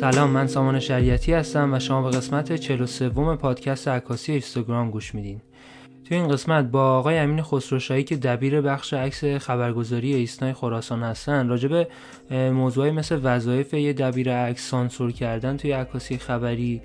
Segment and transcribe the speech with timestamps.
[0.00, 5.40] سلام من سامان شریعتی هستم و شما به قسمت 43 پادکست عکاسی اینستاگرام گوش میدین.
[6.04, 11.48] تو این قسمت با آقای امین خسروشاهی که دبیر بخش عکس خبرگزاری ایسنای خراسان هستن
[11.48, 11.88] راجع به
[12.50, 16.82] موضوعی مثل وظایف یه دبیر عکس سانسور کردن توی عکاسی خبری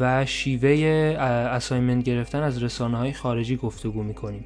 [0.00, 0.70] و شیوه
[1.50, 4.44] اسایمنت گرفتن از رسانه های خارجی گفتگو می‌کنیم.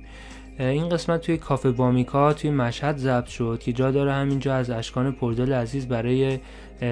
[0.58, 5.12] این قسمت توی کافه بامیکا توی مشهد ضبط شد که جا داره همینجا از اشکان
[5.12, 6.38] پردل عزیز برای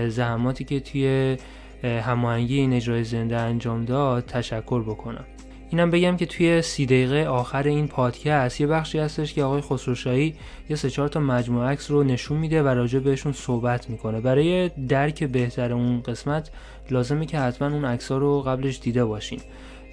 [0.09, 1.37] زحماتی که توی
[1.85, 5.25] هماهنگی این اجرای زنده انجام داد تشکر بکنم.
[5.71, 10.35] اینم بگم که توی سی دقیقه آخر این پادکست یه بخشی هستش که آقای خسروشاهی
[10.69, 14.21] یه سه چهار تا مجموعه عکس رو نشون میده و راجع بهشون صحبت می‌کنه.
[14.21, 16.51] برای درک بهتر اون قسمت
[16.91, 19.41] لازمه که حتما اون عکس رو قبلش دیده باشین.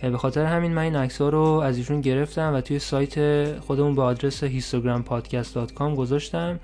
[0.02, 4.02] به خاطر همین من این عکس رو از ایشون گرفتم و توی سایت خودمون به
[4.02, 6.60] آدرس histogrampodcast.com گذاشتم.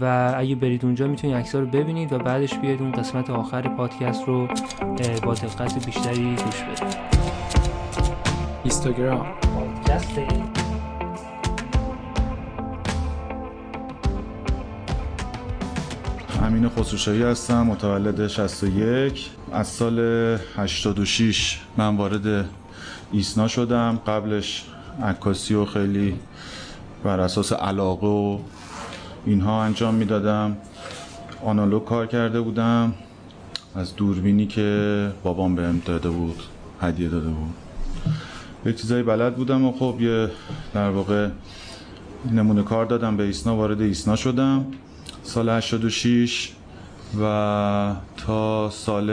[0.00, 4.22] و اگه برید اونجا می‌تونید عکس رو ببینید و بعدش بیاید اون قسمت آخر پادکست
[4.26, 4.48] رو
[5.22, 6.96] با دقت بیشتری گوش بدید.
[8.64, 9.26] اینستاگرام.
[16.42, 19.98] امین خسروشاهی هستم متولد 61 از سال
[20.56, 22.48] 86 من وارد
[23.12, 24.00] ایسنا شدم.
[24.06, 24.64] قبلش
[25.02, 26.14] عکاسی و خیلی
[27.04, 28.38] بر اساس علاقه و
[29.26, 30.56] اینها انجام می‌دادم.
[31.44, 32.94] آنالوگ کار کرده بودم.
[33.74, 36.42] از دوربینی که بابام بهم داده بود
[36.80, 37.54] هدیه داده بود.
[38.66, 40.28] یه چیزایی بلد بودم و خب یه
[40.74, 41.28] در واقع
[42.32, 44.66] نمونه کار دادم به ایسنا وارد ایسنا شدم.
[45.22, 46.52] سال 86
[47.22, 49.10] و تا سال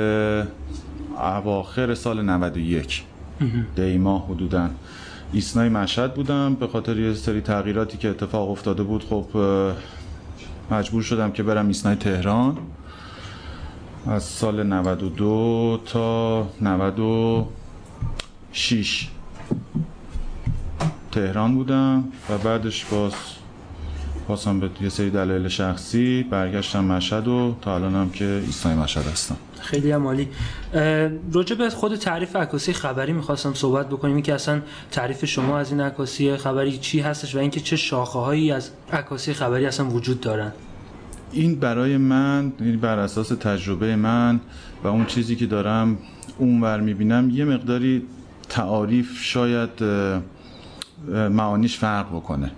[1.18, 3.04] اواخر سال 91
[3.76, 4.70] دیما حدودا.
[5.34, 6.56] ایسنای مشهد بودم.
[6.56, 9.26] به خاطر یه سری تغییراتی که اتفاق افتاده بود خب
[10.72, 12.58] مجبور شدم که برم ایسنای تهران.
[14.08, 19.08] از سال 92 تا 96
[21.12, 23.14] تهران بودم و بعدش باز
[24.28, 29.38] پاسم به یه سری دلایل شخصی برگشتم مشهد و تا الانم که ایستای مشهد هستم.
[29.60, 30.28] خیلی هم عالی.
[31.34, 34.22] راجع به خود تعریف عکاسی خبری می‌خواستم صحبت بکنیم.
[34.22, 34.62] که اصلا
[34.92, 39.34] تعریف شما از این عکاسی خبری چی هستش و اینکه چه شاخه هایی از عکاسی
[39.34, 40.52] خبری اصلا وجود دارن.
[41.32, 44.40] این برای من یعنی بر اساس تجربه من
[44.84, 45.98] و اون چیزی که دارم
[46.38, 48.04] اونور می‌بینم یه مقداری
[48.50, 49.70] تعاریف شاید
[51.30, 52.52] معانیش فرق بکنه.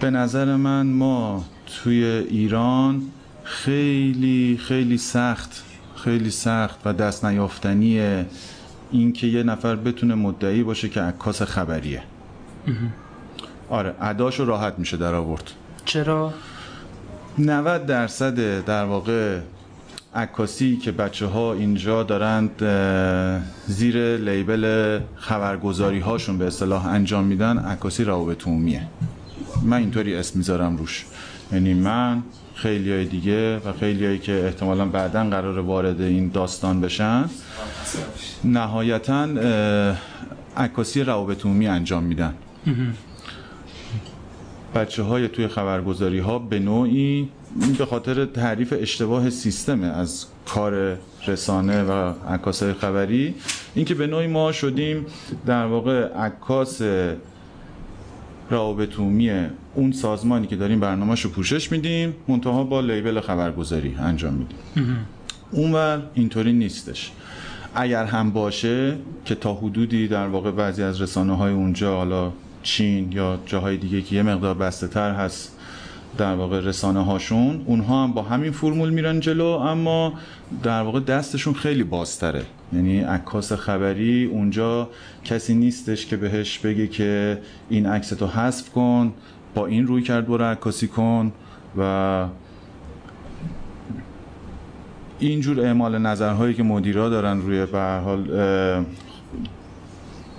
[0.00, 3.02] به نظر من ما توی ایران
[3.44, 5.64] خیلی خیلی سخت
[5.96, 8.26] خیلی سخت و دست نیافتنیه
[8.90, 12.02] این که یه نفر بتونه مدعی باشه که عکاس خبریه.
[13.70, 15.50] آره اداشو راحت میشه در آورد
[15.84, 16.34] چرا؟
[17.38, 19.40] 90 درصد در واقع
[20.14, 22.64] عکاسی که بچه ها اینجا دارند
[23.66, 28.82] زیر لیبل خبرگزاری هاشون به اصطلاح انجام میدن عکاسی روابط عمومیه
[29.62, 31.06] من اینطوری اسم می‌ذارم روش.
[31.52, 32.22] یعنی من
[32.54, 37.24] خیلی های دیگه و خیلی هایی که احتمالا بعدا قرار وارد این داستان بشن
[38.44, 39.28] نهایتا
[40.56, 42.34] عکاسی روابط عمومی انجام میدن.
[44.74, 47.28] بچه های توی خبرگزاری ها به نوعی
[47.78, 53.34] به خاطر تعریف اشتباه سیستم از کار رسانه و عکاس خبری
[53.74, 55.06] اینکه به نوعی ما شدیم
[55.46, 56.82] در واقع عکاس
[58.50, 58.98] روابط
[59.74, 64.58] اون سازمانی که داریم برنامهش رو پوشش میدیم منتها با لیبل خبرگزاری انجام میدیم.
[65.50, 67.12] اونور اینطوری نیستش.
[67.74, 72.32] اگر هم باشه که تا حدودی در واقع بعضی از رسانه های اونجا حالا
[72.64, 75.58] چین یا جاهای دیگه که یه مقدار بسته تر هست
[76.18, 80.12] در واقع رسانه هاشون اونها هم با همین فرمول میرن جلو اما
[80.62, 82.42] در واقع دستشون خیلی بازتره.
[82.72, 84.88] یعنی عکاس خبری اونجا
[85.24, 87.38] کسی نیستش که بهش بگه که
[87.68, 89.12] این عکس تو حذف کن
[89.54, 91.32] با این روی کرد برو عکاسی کن
[91.78, 92.26] و
[95.18, 98.30] اینجور اعمال نظرهایی که مدیرا دارن روی به حال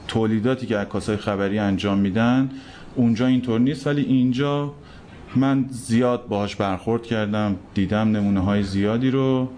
[0.08, 2.50] تولیداتی که عکاسای خبری انجام میدن
[2.96, 3.88] اونجا اینطور نیست.
[3.88, 4.74] ولی اینجا
[5.36, 9.50] من زیاد باهاش برخورد کردم دیدم نمونه های زیادی رو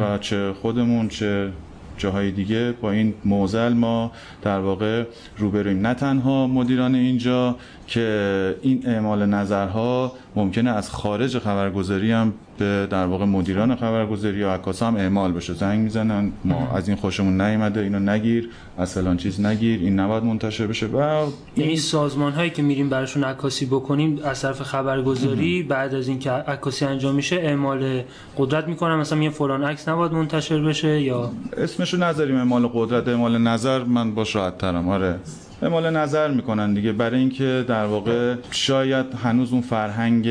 [0.00, 1.52] و چه خودمون چه
[1.98, 2.72] جاهای دیگه.
[2.72, 4.12] با این موزل ما
[4.42, 5.04] در واقع
[5.38, 7.56] روبرویم نه تنها مدیران اینجا
[7.92, 14.54] که این اعمال نظرها ممکنه از خارج خبرگزاری هم به در واقع مدیران خبرگزاری یا
[14.54, 15.54] عکاسا هم اعمال بشه.
[15.54, 18.48] زنگ می‌زنن ما از این خوشمون نیومده اینو نگیر
[18.78, 20.86] از فلان چیز نگیر این نباید منتشر بشه.
[20.86, 26.30] و یعنی سازمان هایی که میریم براشون عکاسی بکنیم از طرف خبرگزاری بعد از اینکه
[26.30, 28.02] عکاسی انجام میشه اعمال
[28.36, 28.96] قدرت می‌کنن.
[28.96, 33.84] مثلا یه فلان عکس نباید منتشر بشه یا؟ اسمشو نذاریم اعمال قدرت اعمال نظر.
[33.84, 35.18] من باش راحت ترم آره.
[35.62, 36.92] اعمال نظر می‌کنن دیگه.
[36.92, 40.28] برای اینکه در واقع شاید هنوز اون فرهنگ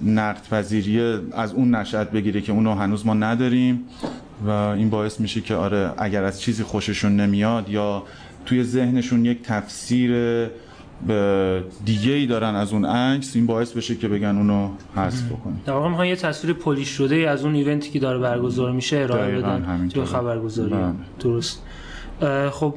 [0.00, 3.84] نقد پذیری از اون نشأت بگیره که اونو هنوز ما نداریم
[4.46, 8.02] و این باعث میشه که آره اگر از چیزی خوششون نمیاد یا
[8.46, 10.10] توی ذهنشون یک تفسیر
[11.84, 15.62] دیگه ای دارن از اون عکس این باعث بشه که بگن اونو حذف بکنیم.
[15.66, 19.38] در واقع می‌خوان یه تصویر پلیش شده از اون ایونتی که داره برگزار میشه ارائه
[19.38, 19.88] بدن.
[19.94, 20.70] تو خبرگزاری.
[20.70, 20.92] بله.
[21.20, 21.62] درست.
[22.50, 22.74] خب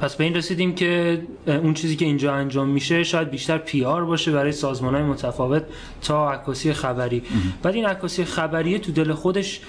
[0.00, 4.04] پس به این رسیدیم که اون چیزی که اینجا انجام میشه شاید بیشتر پی آر
[4.04, 5.62] باشه برای سازمان های متفاوت
[6.02, 7.22] تا عکاسی خبری.
[7.62, 9.60] بعد این عکاسی خبری تو دل خودش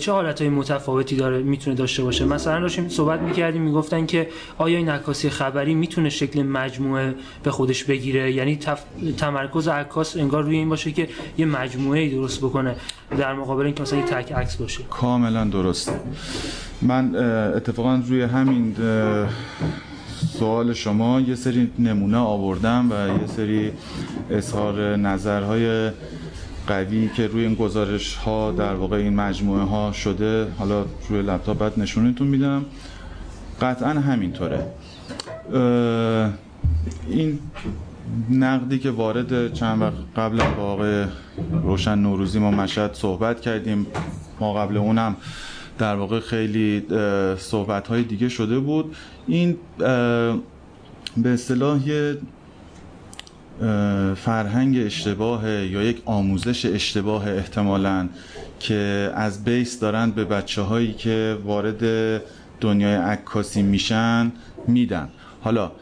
[0.00, 4.78] چه حالت های متفاوتی داره می‌تونه داشته باشه؟ مثلا داشتیم صحبت می‌کردیم می‌گفتن که آیا
[4.78, 8.82] این عکاسی خبری می‌تونه شکل مجموعه به خودش بگیره؟ یعنی تف...
[9.16, 11.08] تمرکز عکاس انگار روی این باشه که
[11.38, 12.76] یه مجموعه ای درست بکنه
[13.18, 14.82] در مقابل اینکه مثلا یه تک عکس باشه.
[14.90, 15.92] کاملا درسته.
[16.82, 17.16] من
[17.56, 18.76] اتفاقا روی همین
[20.18, 23.72] سوال شما یه سری نمونه آوردم و یه سری
[24.30, 25.90] اظهار نظرهای
[26.66, 30.46] قوی که روی این گزارش ها در واقع این مجموعه ها شده.
[30.58, 32.64] حالا روی لپتاپ بعد نشونتون میدم.
[33.60, 34.66] قطعا همینطوره.
[37.08, 37.38] این
[38.30, 41.04] نقدی که وارد چند وقت قبل با آقای
[41.62, 43.86] روشن نوروزی ما مشهد صحبت کردیم.
[44.40, 45.16] ما قبل اونم
[45.78, 46.82] در واقع خیلی
[47.38, 48.96] صحبت های دیگه شده بود.
[49.26, 49.56] این
[51.16, 51.80] به اصطلاح
[54.14, 58.08] فرهنگ اشتباه یا یک آموزش اشتباه احتمالا
[58.60, 61.82] که از بیس دارن به بچه هایی که وارد
[62.60, 64.32] دنیای عکاسی میشن
[64.66, 65.08] میدن.
[65.40, 65.72] حالا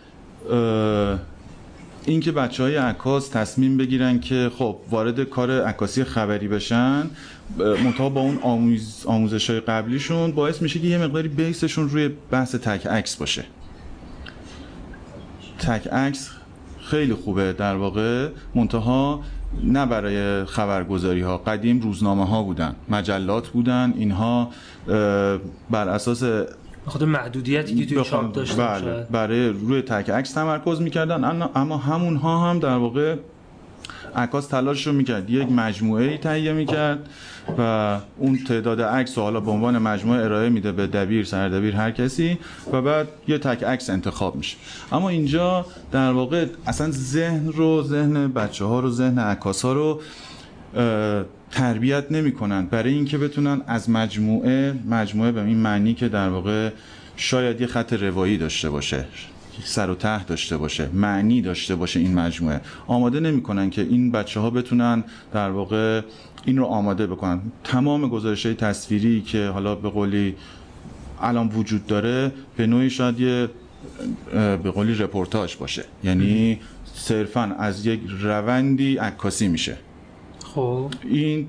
[2.05, 7.11] اینکه بچه های عکاس تصمیم بگیرن که خب وارد کار عکاسی خبری بشن
[7.59, 12.55] منتها با اون آموز، آموزش های قبلیشون باعث میشه که یه مقداری بیسشون روی بحث
[12.55, 13.45] تک عکس باشه.
[15.59, 16.31] تک عکس
[16.81, 18.29] خیلی خوبه در واقع.
[18.55, 19.21] منتها
[19.65, 24.51] نه برای خبرگزاری ها قدیم روزنامه ها بودن مجلات بودن اینها
[25.71, 26.23] بر اساس
[26.87, 31.49] خود محدودیتی که توی چاپ داشتن بله برای روی تک عکس تمرکز می‌کردن.
[31.55, 33.17] اما همونها هم در واقع
[34.17, 35.31] عکاس تلاش رو می‌کرد.
[35.31, 37.09] یک مجموعه ای تهیه می‌کرد.
[37.59, 42.39] و اون تعداد عکس حالا به عنوان مجموعه ارائه میده به دبیر سردبیر هر کسی
[42.73, 44.57] و بعد یه تک عکس انتخاب میشه.
[44.93, 50.01] اما اینجا در واقع اصلا ذهن رو ذهن بچه ها رو ذهن عکاس ها رو
[51.51, 52.67] تربیت نمی‌کنن.
[52.67, 56.71] برای اینکه بتونن از مجموعه مجموعه به این معنی که در واقع
[57.17, 59.05] شاید یه خط روایی داشته باشه.
[59.65, 62.61] سر و ته داشته باشه معنی داشته باشه این مجموعه.
[62.87, 66.01] آماده نمی‌کنن که این بچه ها بتونن در واقع
[66.45, 67.41] این رو آماده بکنن.
[67.65, 70.35] تمام گزارش های تصویری که حالا به قولی
[71.21, 73.49] الان وجود داره به نوعی شاید یه
[74.33, 75.85] به قولی رپورتاج باشه.
[76.05, 76.61] یعنی
[76.95, 79.77] صرفا از یک روندی عکاسی میشه.
[80.45, 80.91] خب.
[81.05, 81.47] این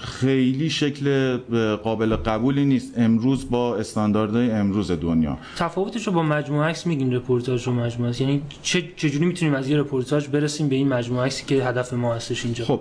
[0.00, 1.36] خیلی شکل
[1.76, 2.92] قابل قبولی نیست.
[2.96, 5.38] امروز با استانداردهای امروز دنیا.
[5.56, 9.76] تفاوتش رو با مجموعه عکس میگین رپورتاج و مجموعه یعنی چه چجوری می‌تونیم از یه
[9.76, 12.80] رپورتاج برسیم به این مجموعه عکسی که هدف ما هستش اینجا؟ خب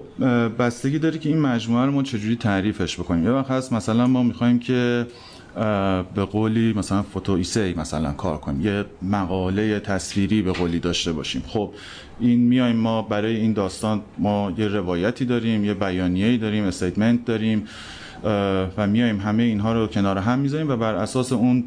[0.60, 3.24] بستگی داره که این مجموعه رو ما چجوری تعریفش بکنیم.
[3.24, 5.08] یه وقت هست مثلا ما می‌خوایم که
[6.16, 8.66] به قولی مثلا photo essay مثلا کار کنیم.
[8.66, 11.44] یه مقاله تصویری به قولی داشته باشیم.
[11.48, 11.74] خب
[12.20, 17.68] این میایم ما برای این داستان ما یه روایتی داریم یه بیانیه‌ای داریم statement داریم
[18.78, 21.64] و میایم همه اینها رو کنار هم می‌ذاریم و بر اساس اون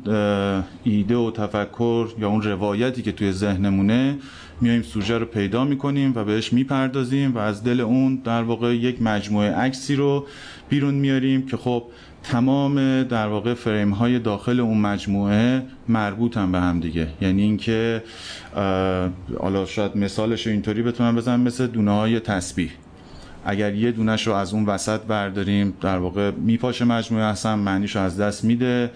[0.84, 4.18] ایده و تفکر یا اون روایتی که توی ذهنمونه
[4.60, 9.02] میایم سوژه رو پیدا می‌کنیم و بهش می‌پردازیم و از دل اون در واقع یک
[9.02, 10.26] مجموعه عکسی رو
[10.68, 11.84] بیرون میاریم که خب
[12.30, 17.08] تمام در واقع فریم های داخل اون مجموعه مربوطن به هم دیگه.
[17.20, 18.02] یعنی اینکه
[19.40, 22.70] حالا شاید مثالش اینطوری بتونم بزنم مثل دونه های تسبیح.
[23.44, 28.02] اگر یه دونش رو از اون وسط برداریم در واقع میپاشه مجموعه اصلا معنیش رو
[28.02, 28.90] از دست میده.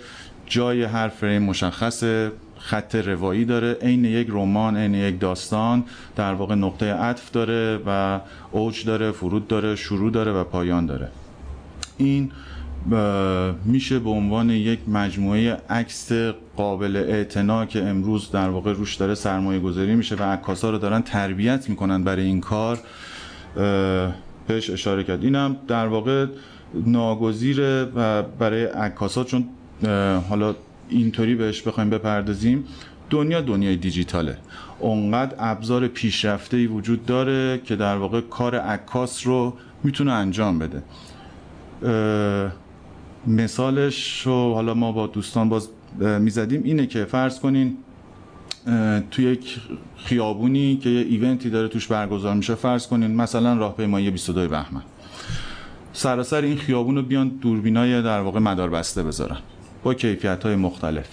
[0.47, 5.85] جای هر فریم مشخصه خط روایی داره عین یک رمان عین یک داستان
[6.17, 8.21] در واقع نقطه عطف داره و
[8.53, 11.09] اوج داره فرود داره شروع داره و پایان داره.
[11.97, 12.31] این
[13.65, 16.13] میشه به عنوان یک مجموعه عکس
[16.57, 21.03] قابل اعتنا که امروز در واقع روش داره سرمایه گذاری میشه و عکاسا رو دارن
[21.03, 22.79] تربیت می‌کنن برای این کار
[24.49, 25.25] بهش اشاره کرد.
[25.25, 26.27] اینم در واقع
[26.87, 29.49] ناگزیره و برای عکاسا چون
[30.29, 30.55] حالا
[30.89, 32.65] اینطوری بهش بخوایم بپردازیم
[33.11, 34.37] دنیا دنیای دیجیتاله.
[34.79, 40.83] اونقدر ابزار پیشرفته ای وجود داره که در واقع کار عکاس رو می‌تونه انجام بده.
[43.27, 46.63] مثالش رو حالا ما با دوستان باز می‌زدیم.
[46.65, 47.77] اینه که فرض کنین
[49.11, 49.61] توی یک
[49.97, 54.83] خیابونی که یه ایونتی داره توش برگزار میشه فرض کنین مثلا راهپیمایی 22 بهمن.
[55.93, 59.39] سراسر این خیابون رو بیان دوربینای در واقع مدار بسته بذارن.
[59.83, 61.09] با کیفیت های مختلف.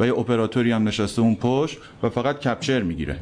[0.00, 3.18] و یه اپراتوری هم نشسته اون پشت و فقط کپچر می‌گیره.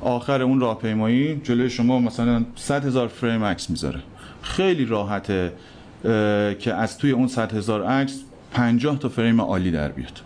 [0.00, 4.00] آخر اون راهپیمایی جلوی شما مثلا 100 هزار فریم عکس می‌ذاره.
[4.42, 5.52] خیلی راحته.
[6.58, 8.20] که از توی اون 100 هزار عکس
[8.52, 10.20] 50 تا فریم عالی در بیاد.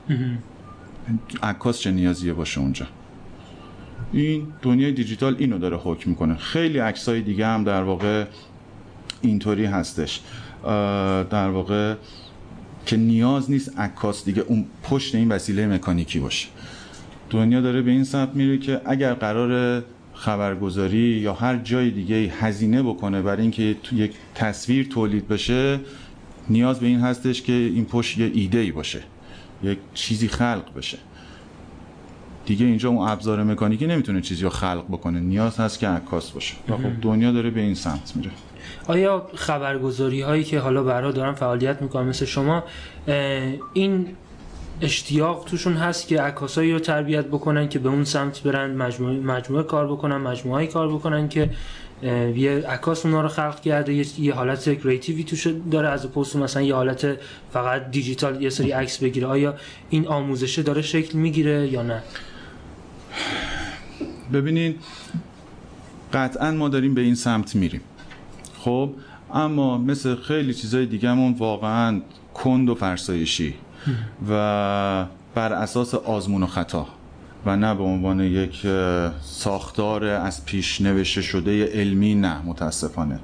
[1.42, 2.86] عکاس چه نیازیه باشه اونجا؟
[4.12, 6.36] این دنیای دیجیتال اینو داره حکم می‌کنه.
[6.36, 8.24] خیلی عکسای دیگه هم در واقع
[9.22, 10.20] اینطوری هستش.
[11.30, 11.94] در واقع
[12.86, 16.48] که نیاز نیست عکاس دیگه اون پشت این وسیله مکانیکی باشه.
[17.30, 19.82] دنیا داره به این سمت میره که اگر قرار
[20.14, 25.80] خبرگزاری یا هر جای دیگه هزینه بکنه برای اینکه تو یک تصویر تولید بشه
[26.48, 29.00] نیاز به این هستش که این پشت یه ایده ای باشه
[29.62, 30.98] یک چیزی خلق بشه.
[32.46, 35.20] دیگه اینجا اون ابزار مکانیکی نمی‌تونه چیزی رو خلق بکنه.
[35.20, 36.54] نیاز هست که عکاس باشه.
[36.68, 38.30] و خب دنیا داره به این سمت میره.
[38.86, 42.64] آیا خبرگزاری هایی که حالا برها دارن فعالیت می‌کنن مثل شما
[43.72, 44.06] این
[44.80, 49.62] اشتیاق توشون هست که عکاسایی رو تربیت بکنن که به اون سمت برن مجموعه, مجموعه
[49.62, 51.50] کار بکنن مجموعه کار بکنن که
[52.36, 56.74] یه عکاس اونا رو خلق کرده یه, حالت کریتیوی توش داره از پست مثلا یه
[56.74, 57.18] حالت
[57.52, 59.26] فقط دیجیتال یه سری عکس بگیره.
[59.26, 59.54] آیا
[59.90, 62.02] این آموزشه داره شکل می‌گیره یا نه؟
[64.32, 64.74] ببینین
[66.12, 67.80] قطعا ما داریم به این سمت میریم.
[68.58, 68.90] خب
[69.34, 72.02] اما مثل خیلی چیزای دیگهمون واقعا
[72.34, 73.54] کند و فرسایشی.
[74.28, 76.86] و بر اساس آزمون و خطا
[77.46, 78.66] و نه به عنوان یک
[79.22, 83.20] ساختار از پیش نوشته شده علمی نه متاسفانه.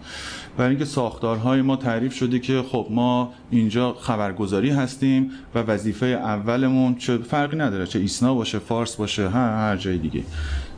[0.57, 6.95] برای اینکه ساختارهای ما تعریف شده که خب ما اینجا خبرگزاری هستیم و وظیفه اولمون
[6.95, 10.23] چه فرقی نداره چه ایسنا باشه فارس باشه هر هر جای دیگه.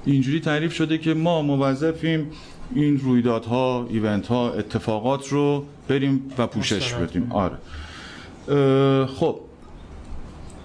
[0.04, 2.30] اینجوری تعریف شده که ما موظفیم
[2.74, 7.32] این رویدادها ایونت ها اتفاقات رو بریم و پوشش بدیم.
[7.32, 7.56] آره.
[9.06, 9.40] خب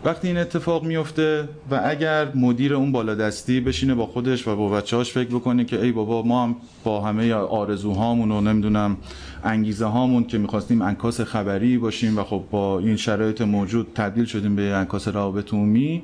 [0.08, 5.12] وقتی این اتفاق میفته و اگر مدیر اون بالادستی بشینه با خودش و با بچه‌هاش
[5.12, 8.98] فکر بکنه که ای بابا ما هم با همه آرزوهامون و نمی‌دونم
[9.44, 14.56] انگیزه هامون که می‌خواستیم انکاس خبری باشیم و خب با این شرایط موجود تبدیل شدیم
[14.56, 16.04] به انکاس روابط عمومی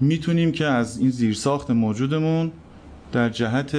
[0.00, 2.52] می‌تونیم که از این زیرساخت موجودمون
[3.12, 3.76] در جهت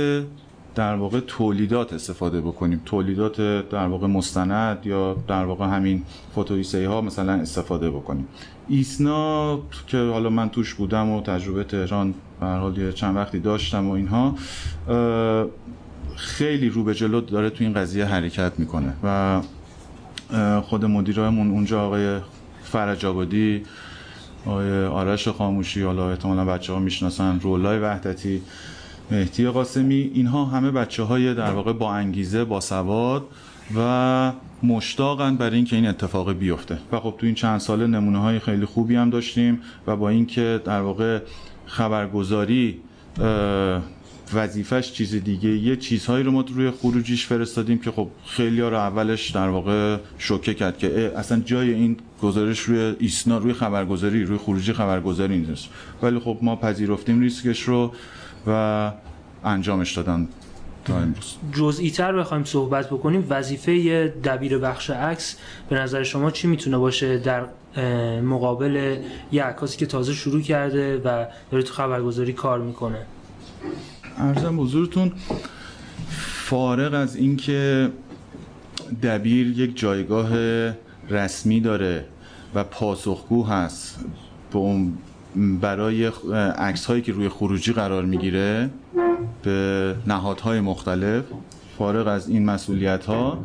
[0.75, 2.81] در واقع تولیدات استفاده بکنیم.
[2.85, 6.03] تولیدات در واقع مستند یا در واقع همین
[6.35, 8.27] فوتویسه ها مثلا استفاده بکنیم.
[8.67, 13.91] ایسنا که حالا من توش بودم و تجربه تهران به حال چند وقتی داشتم و
[13.91, 14.35] اینها
[16.15, 19.41] خیلی رو به جلو داره تو این قضیه حرکت می‌کنه و
[20.61, 22.19] خود مدیرمون اونجا آقای
[22.63, 23.63] فرج آبادی
[24.45, 28.41] آقای آرش خاموشی حالا احتمالا بچه ها می‌شناسن رولای وحدتی
[29.11, 33.25] مهدی قاسمی اینها همه بچه های در واقع با انگیزه با سواد
[33.77, 34.31] و
[34.63, 36.77] مشتاقن برای اینکه این اتفاق بیفته.
[36.91, 40.61] و خب تو این چند ساله نمونه های خیلی خوبی هم داشتیم و با اینکه
[40.65, 41.19] در واقع
[41.65, 42.81] خبرگزاری
[44.33, 48.77] وظیفش چیز دیگه یه چیزهایی رو ما روی خروجیش فرستادیم که خب خیلی ها رو
[48.77, 54.37] اولش در واقع شوکه کرد که اصلا جای این گزارش روی ایسنا روی خبرگزاری روی
[54.37, 55.69] خروجی خبرگزاری نیست.
[56.01, 57.91] ولی خب ما پذیرفتیم ریسکش رو.
[58.47, 58.91] و
[59.43, 60.27] انجامش دادن
[60.85, 61.35] تا امروز.
[61.53, 65.37] جزئی تر بخوایم صحبت بکنیم وظیفه دبیر بخش عکس
[65.69, 67.45] به نظر شما چی می‌تونه باشه در
[68.21, 68.97] مقابل
[69.31, 73.05] یه عکاسی که تازه شروع کرده و داره تو خبرگزاری کار می‌کنه؟
[74.17, 75.11] ارزم حضورتون
[76.09, 77.91] فارغ از اینکه
[79.03, 80.29] دبیر یک جایگاه
[81.09, 82.05] رسمی داره
[82.55, 84.05] و پاسخگو هست
[84.51, 84.97] به اون
[85.61, 86.05] برای
[86.57, 88.69] عکس هایی که روی خروجی قرار می‌گیره
[89.43, 91.23] به نهادهای مختلف
[91.77, 93.43] فارغ از این مسئولیت ها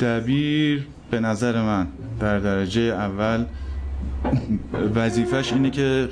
[0.00, 1.86] دبیر به نظر من
[2.20, 3.44] در درجه اول
[4.94, 6.08] وظیفش اینه که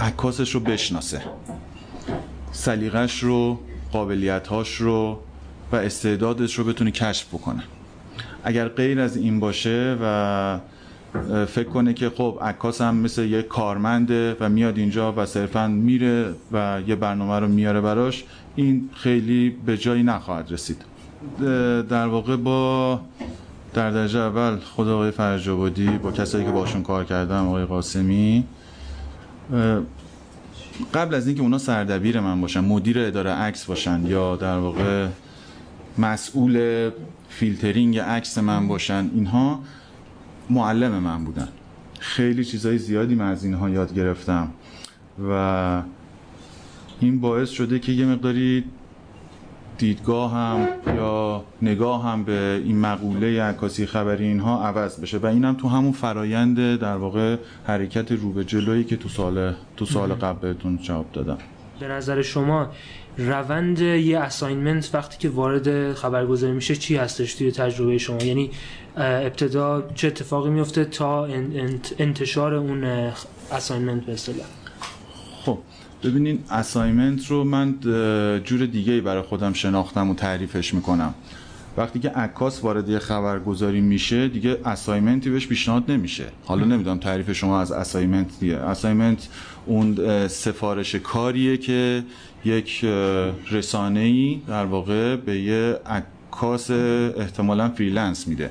[0.00, 1.22] عکاسش رو بشناسه
[2.52, 3.60] سلیقش رو
[3.92, 5.20] قابلیتهاش رو
[5.72, 7.62] و استعدادش رو بتونه کشف بکنه.
[8.44, 10.58] اگر غیر از این باشه و
[11.46, 16.34] فکر کنه که خب عکاس هم مثل یک کارمنده و میاد اینجا و صرفا میره
[16.52, 18.24] و یه برنامه رو میاره براش
[18.56, 20.84] این خیلی به جایی نخواهد رسید.
[21.88, 23.00] در واقع با
[23.74, 28.44] در درجه اول خود آقای فرجابادی با کسایی که باشون کار کردم آقای قاسمی
[30.94, 35.06] قبل از اینکه اونا سردبیر من باشن مدیر اداره عکس باشن یا در واقع
[35.98, 36.90] مسئول
[37.28, 39.60] فیلترینگ عکس من باشن اینها
[40.50, 41.48] معلم من بودن.
[42.00, 44.50] خیلی چیزهای زیادی من از اینها یاد گرفتم
[45.30, 45.82] و
[47.00, 48.64] این باعث شده که یه مقداری
[49.78, 55.54] دیدگاه هم یا نگاه هم به این مقوله عکاسی خبری اینها عوض بشه و اینم
[55.54, 60.38] تو همون فرایند در واقع حرکت رو به جلویی که تو سال تو سال قبل
[60.38, 61.38] بهتون جواب دادم.
[61.80, 62.70] به نظر شما
[63.18, 68.50] روند یه assignment وقتی که وارد خبرگزاری میشه چی هستش توی تجربه شما؟ یعنی
[68.96, 71.28] ابتدا چه اتفاقی میفته تا
[71.98, 72.84] انتشار اون
[73.52, 74.46] assignment به اصطلاح؟
[75.44, 75.58] خب
[76.04, 77.74] ببینین assignment رو من
[78.44, 81.14] جور دیگه برای خودم شناختم و تعریفش می‌کنم.
[81.76, 86.24] وقتی که عکاس وارد یه خبرگزاری میشه دیگه assignment ی بهش پیشنهاد نمیشه.
[86.44, 88.56] حالا نمی‌دونم تعریف شما از assignment دیگه.
[88.56, 89.28] assignment
[89.66, 92.04] اون سفارش کاریه که
[92.46, 92.84] یک
[93.50, 98.50] رسانه ای در واقع به یه عکاس احتمالا freelance میده.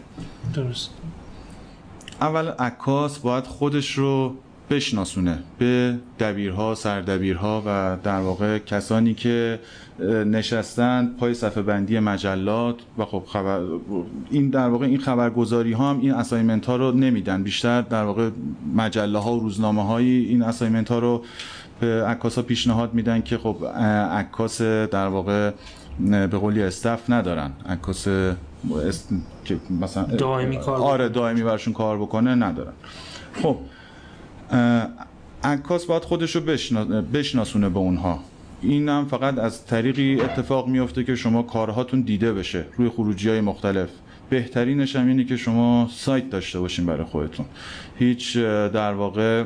[0.53, 0.89] درست.
[2.21, 4.35] اول عکاس باید خودش رو
[4.69, 9.59] بشناسونه به دبیرها سردبیرها و در واقع کسانی که
[10.25, 13.61] نشستن پای صفحه بندی مجلات و خب خبر
[14.29, 17.43] این در واقع این خبرگزاری ها هم این assignment ها رو نمیدن.
[17.43, 18.29] بیشتر در واقع
[18.75, 21.23] مجله ها و روزنامه هایی این اسایمنت ها رو
[21.79, 23.65] به عکاس ها پیشنهاد میدن که خب
[24.11, 25.51] عکاس در واقع
[25.99, 27.51] به قولی استف ندارن.
[27.69, 28.07] عکاس
[28.87, 29.09] است...
[29.45, 32.73] که مثلا دائمی کار آره دائمی برشون کار بکنه ندارن.
[33.41, 33.57] خب
[35.43, 36.41] عکاس باید خودش رو
[37.13, 38.19] بشناسونه به اونها.
[38.61, 43.41] این هم فقط از طریقی اتفاق میفته که شما کارهاتون دیده بشه روی خروجی های
[43.41, 43.89] مختلف.
[44.29, 47.45] بهترینش هم اینه که شما سایت داشته باشین برای خودتون.
[47.99, 49.43] هیچ در واقع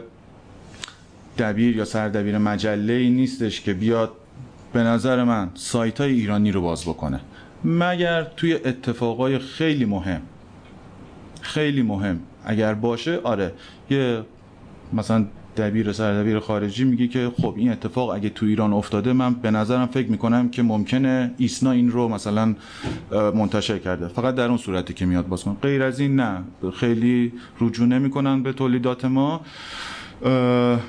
[1.39, 4.11] دبیر یا سردبیر مجله ای نیستش که بیاد
[4.73, 7.19] به نظر من سایت های ایرانی رو باز بکنه.
[7.63, 10.21] مگر توی اتفاقای خیلی مهم
[11.41, 13.53] خیلی مهم اگر باشه آره
[13.89, 14.21] یه
[14.93, 15.25] مثلا
[15.57, 19.85] دبیر سردبیر خارجی میگه که خب این اتفاق اگه تو ایران افتاده من به نظرم
[19.85, 22.55] فکر می‌کنم که ممکنه ایسنا این رو مثلا
[23.11, 24.07] منتشر کرده.
[24.07, 25.57] فقط در اون صورتی که میاد باز کن.
[25.61, 29.41] غیر از این نه خیلی رجوع نمی‌کنن به تولیدات ما.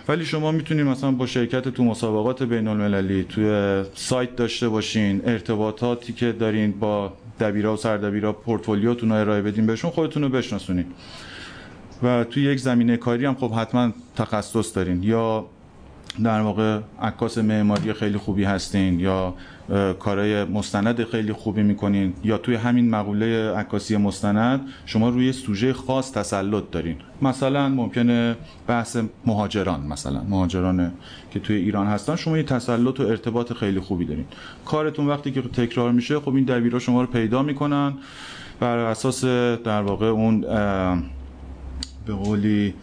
[0.08, 6.12] ولی شما می‌تونید مثلا با شرکت تو مسابقات بین المللی توی سایت داشته باشین ارتباطاتی
[6.12, 10.86] که دارین با دبیرا و سردبیرا پورتفولیوتون رو ارائه بدین بهشون خودتون رو بشناسونین.
[12.02, 15.02] و توی یک زمینه کاری هم خب حتما تخصص دارین.
[15.02, 15.46] یا
[16.24, 19.34] در واقع عکاس معماری خیلی خوبی هستین یا
[19.98, 26.12] کارهای مستند خیلی خوبی می‌کنین یا توی همین مقوله عکاسی مستند شما روی سوژه خاص
[26.12, 26.96] تسلط دارین.
[27.22, 28.96] مثلا ممکنه بحث
[29.26, 30.92] مهاجران مثلا مهاجران
[31.30, 34.24] که توی ایران هستن شما یه تسلط و ارتباط خیلی خوبی دارین.
[34.64, 37.92] کارتون وقتی که تکرار میشه خب این دبیرا شما رو پیدا می‌کنن
[38.60, 40.40] بر اساس در واقع اون
[42.06, 42.74] به قولی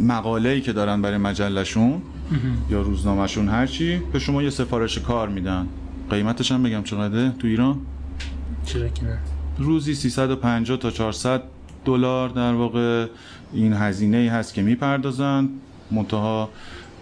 [0.00, 2.02] مقاله ای که دارن برای مجلشون
[2.70, 5.68] یا روزنامهشون هرچی به شما یه سفارش کار میدن.
[6.10, 7.78] قیمتش هم بگم چقدره تو ایران؟
[8.64, 9.18] چرا که نه.
[9.58, 11.42] روزی 350 تا 400
[11.84, 13.06] دلار در واقع
[13.52, 15.48] این هزینه ای هست که می‌پردازن.
[15.90, 16.50] منتها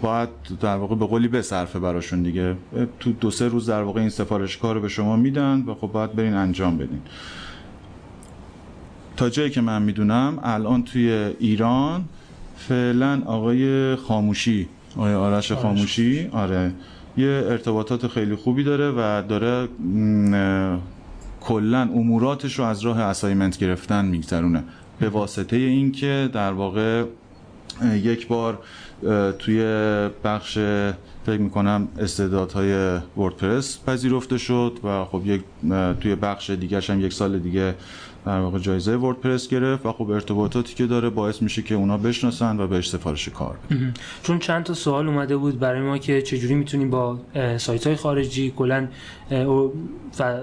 [0.02, 0.28] باید
[0.60, 2.56] در واقع به قولی بصرفه براشون دیگه.
[3.00, 5.86] تو دو سه روز در واقع این سفارش کار رو به شما میدن و خب
[5.86, 7.00] باید برین انجام بدین.
[9.16, 12.04] تا جایی که من می‌دونم الان توی ایران
[12.68, 16.28] فعلا آقای خاموشی آقای آرش خاموشی.
[16.32, 16.72] آره.
[17.16, 19.68] یه ارتباطات خیلی خوبی داره و داره
[21.40, 24.64] کلا اموراتش رو از راه اسایمنت گرفتن میگذرونه.
[25.00, 27.04] به واسطه اینکه در واقع
[27.94, 28.58] یک بار
[29.38, 29.62] توی
[30.24, 30.58] بخش
[31.26, 35.42] فکر می‌کنم استعدادهای وردپرس پذیرفته شد و خب یک
[36.00, 37.74] توی بخش دیگرش هم یک سال دیگه
[38.26, 42.60] در واقع جایزه ورلدپرس گرفت و خب ارتباطاتی که داره باعث میشه که اونا بشناسن
[42.60, 43.94] و بهش سفارش کار بدن.
[44.22, 47.18] چون چند تا سوال اومده بود برای ما که چجوری می‌تونیم با
[47.56, 48.88] سایت های خارجی کلا
[50.20, 50.40] و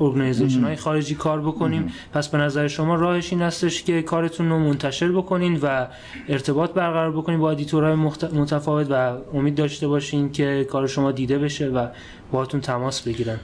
[0.00, 1.92] organization های خارجی کار بکنیم.
[2.12, 5.86] پس به نظر شما راهش این هستش که کارتون رو منتشر بکنین و
[6.28, 7.94] ارتباط برقرار بکنین با editor های
[8.32, 11.86] متفاوت و امید داشته باشین که کار شما دیده بشه و
[12.32, 13.38] باهاتون تماس بگیرن.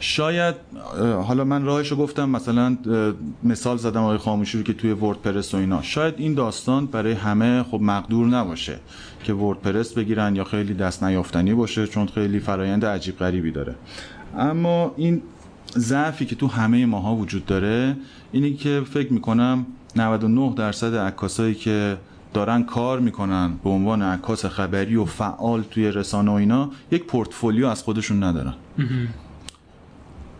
[0.00, 0.54] شاید
[1.26, 2.76] حالا من راهشو گفتم مثلا
[3.44, 5.82] مثال زدم آقای خاموشی رو که توی وردپرس و اینا.
[5.82, 8.78] شاید این داستان برای همه خب مقدور نباشه
[9.24, 13.74] که وردپرس بگیرن یا خیلی دست نیافتنی باشه چون خیلی فرایند عجیب غریبی داره.
[14.38, 15.22] اما این
[15.76, 17.96] ضعفی که تو همه ماها وجود داره
[18.32, 21.96] اینی که فکر می‌کنم 99 درصد عکاسایی که
[22.34, 27.66] دارن کار می‌کنن به عنوان عکاس خبری و فعال توی رسانه و اینا یک پورتفولیو
[27.66, 28.54] از خودشون ندارن.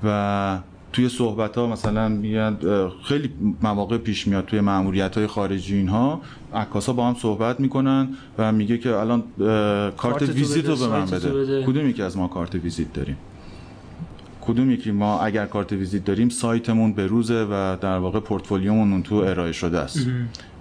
[0.04, 0.58] و
[0.92, 3.30] توی صحبت ها مثلا میاد خیلی
[3.62, 6.20] مواقع پیش میاد توی ماموریت های خارجی اینها
[6.54, 8.08] عکاس ها با هم صحبت می‌کنن
[8.38, 9.22] و میگه که الان
[9.96, 11.64] کارت ویزیت رو به من بده.
[11.66, 13.16] کدوم یکی از ما کارت ویزیت داریم؟
[14.40, 19.14] کدوم یکی ما اگر کارت ویزیت داریم سایتمون به روزه و در واقع پورتفولیومون تو
[19.14, 20.06] ارائه شده است.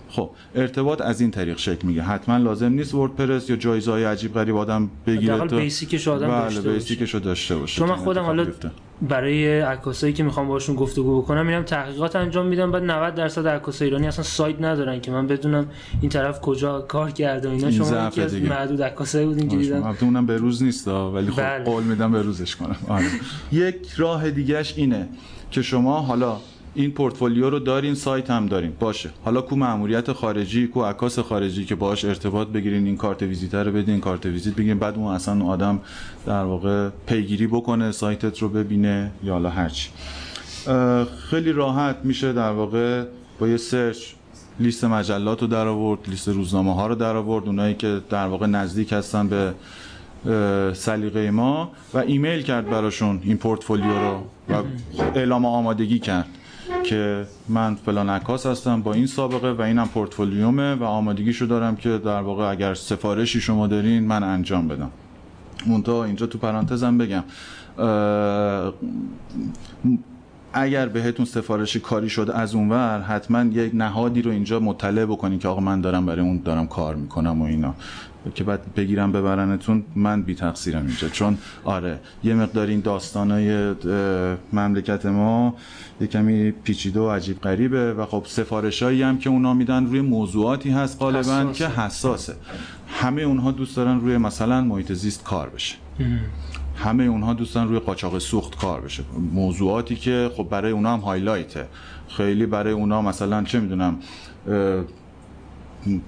[0.09, 4.33] خب ارتباط از این طریق شکل میگه حتما لازم نیست وردپرس یا جایزه های عجیب
[4.33, 7.77] غریب آدم بگیره تا بیسیکش آدم بله داشته داشته باشه.
[7.77, 8.47] چون من خودم حالا
[9.01, 12.71] برای عکاسایی که می‌خوام باشون گفتگو بکنم میرم تحقیقات انجام میدم.
[12.71, 15.67] بعد 90 درصد عکاسای ایرانی اصلا سایت ندارن که من بدونم
[16.01, 17.71] این طرف کجا کار کرده و اینا.
[17.71, 19.83] شما یکی از معدود عکاسایی بودین که دیدم.
[19.83, 21.63] البته اونم به روز نیست ولی خب بله.
[21.63, 22.75] قول میدم به روزش کنم.
[22.87, 23.05] آره.
[23.51, 25.09] یک راه دیگهش اینه
[25.51, 26.37] که شما حالا
[26.75, 28.73] این پورتفولیو رو دارین سایت هم دارین.
[28.79, 29.09] باشه.
[29.25, 33.71] حالا کو ماموریت خارجی کو عکاس خارجی که باش ارتباط بگیرین این کارت ویزیت رو
[33.71, 34.79] بدین کارت ویزیت بگیرین.
[34.79, 35.79] بعد اون اصلا آدم
[36.25, 39.89] در واقع پیگیری بکنه سایتت رو ببینه یا حالا هرچی
[41.29, 43.03] خیلی راحت میشه در واقع
[43.39, 43.97] با یه search
[44.59, 48.45] لیست مجلات رو در آورد لیست روزنامه ها رو در آورد اونایی که در واقع
[48.45, 49.53] نزدیک هستن به
[50.73, 54.63] سلیقه ما و ایمیل کرد براشون این پورتفولیو رو و
[55.15, 56.27] اعلام آمادگی کرد.
[56.83, 61.97] که من فلان عکاس هستم با این سابقه و اینم پورتفولیومه و آمادگیشو دارم که
[61.97, 64.91] در واقع اگر سفارشی شما دارین من انجام بدم.
[65.65, 67.23] مونتا اینجا تو پرانتزم بگم
[70.53, 75.47] اگر بهتون سفارشی کاری شد از اونور حتما یک نهادی رو اینجا مطلع بکنین که
[75.47, 77.75] آقا من دارم برای اون دارم کار می‌کنم و اینا.
[78.35, 81.09] که بعد بگیرم ببرنتون من بی تقصیرم اینجا.
[81.09, 83.75] چون آره یه مقدار این داستانای
[84.53, 85.55] مملکت ما
[86.01, 90.69] یه کمی پیچیده و عجیب غریبه و خب سفارشایی هم که اونا میدن روی موضوعاتی
[90.69, 92.35] هست غالبا که حساسه.
[92.87, 95.75] همه اونها دوست دارن روی مثلا محیط زیست کار بشه.
[96.75, 99.03] همه اونها دوستن روی قاچاق سوخت کار بشه.
[99.33, 101.67] موضوعاتی که خب برای اونها هم هایلایته
[102.07, 103.95] خیلی برای اونها مثلا چه می‌دونم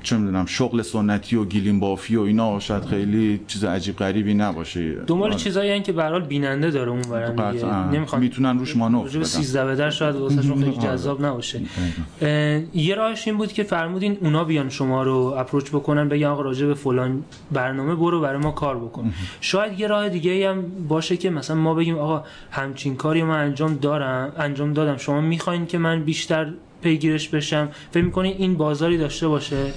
[0.04, 4.96] چه می‌دونم شغل سنتی و گیلین بافی و اینا شاید خیلی چیز عجیب غریبی نباشه.
[5.08, 5.40] دنبال آره.
[5.40, 7.88] چیزایی که به حال بیننده داره اون برن دیگه.
[7.92, 9.24] نمی‌خوان می‌تونن روش مانور بدن.
[9.24, 10.88] 13 بدر شاید واسهشون خیلی آره.
[10.88, 11.62] جذاب نباشه.
[12.74, 16.68] یه راهش این بود که فرمودین اونا بیان شما رو اپروچ بکنن بگن آقا راجع
[16.68, 19.14] به فلان برنامه برو برای ما کار بکن.
[19.42, 23.76] شاید یه راه دیگه هم باشه که مثلا ما بگیم آقا همچین کاری ما انجام
[23.76, 24.98] دارم انجام دادم.
[24.98, 27.70] شما می‌خواین که من بیشتر پیگیرش بشم.
[27.91, 29.74] فکر می‌کنی این بازاری داشته باشه؟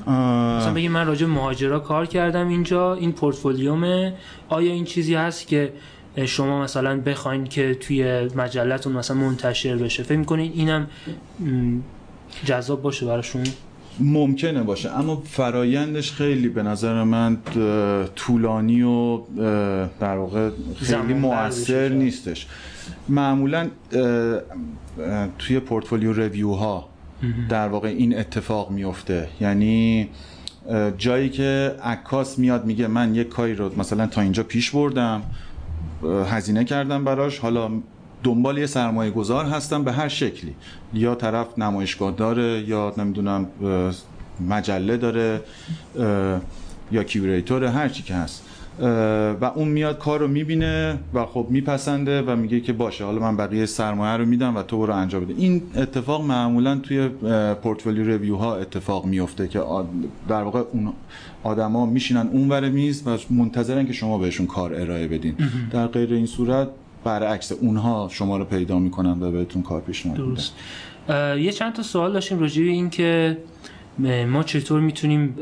[0.00, 4.14] مثلا بگیم من راجع مهاجرا کار کردم اینجا این پورتفولیومه.
[4.48, 5.72] آیا این چیزی هست که
[6.26, 10.86] شما مثلا بخواین که توی مجلتون مثلا منتشر بشه؟ فکر می‌کنین اینم
[12.44, 13.42] جذاب باشه براشون؟
[14.00, 17.38] ممکنه باشه اما فرایندش خیلی به نظر من
[18.16, 19.20] طولانی و
[20.00, 22.46] در واقع خیلی مؤثر نیستش.
[23.08, 23.68] معمولا
[25.38, 26.88] توی portfolio review ها
[27.48, 30.08] در واقع این اتفاق میفته یعنی
[30.98, 35.22] جایی که عکاس میاد میگه من یک کاری رو مثلا تا اینجا پیش بردم
[36.26, 37.70] هزینه کردم براش حالا
[38.22, 40.54] دنبال یه سرمایه گذار هستم به هر شکلی.
[40.94, 43.46] یا طرف نمایشگاه داره یا نمی‌دونم
[44.48, 45.40] مجله داره
[46.92, 48.42] یا curator هر چی که هست.
[49.40, 53.36] و اون میاد کار رو می‌بینه و خب میپسنده و میگه که باشه حالا من
[53.36, 55.34] بقیه سرمایه رو میدم و تو رو انجام بده.
[55.36, 57.08] این اتفاق معمولا توی
[57.62, 59.62] پورتفولیو ریویو ها اتفاق میفته که
[60.28, 60.92] در واقع اون
[61.42, 65.34] آدما میشینن اونور میز و منتظرن که شما بهشون کار ارائه بدین.
[65.70, 66.68] در غیر این صورت
[67.04, 72.12] برعکس اونها شما رو پیدا می‌کنن و بهتون کار پیشنهاد میدن یه چند تا سوال
[72.12, 73.38] داشتیم راجع این که
[74.28, 75.38] ما چطور می‌تونیم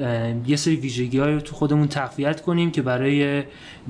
[0.47, 3.43] یه سری ویژگی های رو تو خودمون تقویت کنیم که برای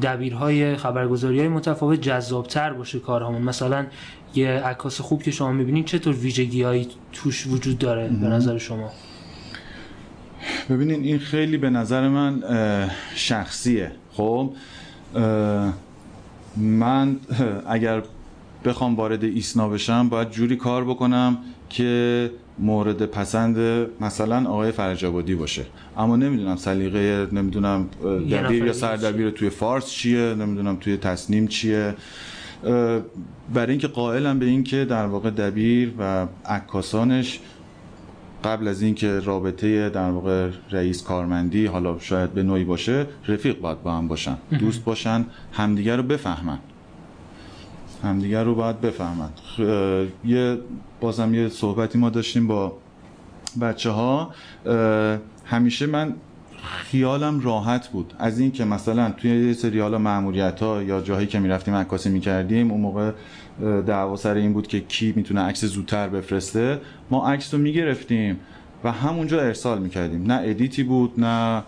[0.03, 3.43] دبیرهای خبرگزاری های متفاوت جذابتر باشه کارهامون.
[3.43, 3.87] مثلا
[4.35, 8.91] یه عکاس خوب که شما می‌بینید چطور ویژگی هایی توش وجود داره به نظر شما؟
[10.71, 12.43] ببینین این خیلی به نظر من
[13.15, 13.93] شخصیه.
[14.13, 14.53] خب
[16.59, 17.17] من
[17.67, 18.03] اگر
[18.65, 25.67] بخوام وارد ایسنا بشم باید جوری کار بکنم که مورد پسند مثلا آقای فرجابادی باشه.
[25.97, 27.89] اما نمی‌دونم سلیقه نمی‌دونم
[28.31, 31.95] دبیر یا سردبیر توی فارس چیه نمی‌دونم توی تصنیم چیه.
[33.55, 37.41] برای اینکه قائلم به اینکه در واقع دبیر و عکاسانش
[38.45, 43.83] قبل از اینکه رابطه در واقع رئیس کارمندی حالا شاید به نوعی باشه رفیق باید
[43.83, 46.59] با هم باشن دوست باشن همدیگر رو بفهمن.
[48.03, 49.29] همدیگر رو باید بفهمن.
[50.25, 50.59] یه
[51.01, 52.79] بازم یه صحبتی ما داشتیم با
[53.61, 54.35] بچه ها
[55.45, 56.15] همیشه من
[56.69, 58.15] خیالم راحت بود.
[58.19, 59.99] از اینکه مثلا توی یه سری حالا
[60.61, 63.13] ها یا جاهایی که می‌رفتیم عکاسی می‌کردیم اون موقع
[63.87, 66.81] دعوا سر این بود که کی می‌تونه عکس زودتر بفرسته.
[67.11, 68.41] ما عکس رو می‌گرفتیم
[68.85, 70.33] و همونجا ارسال می‌کردیم.
[70.33, 71.63] نه edit ی بود نه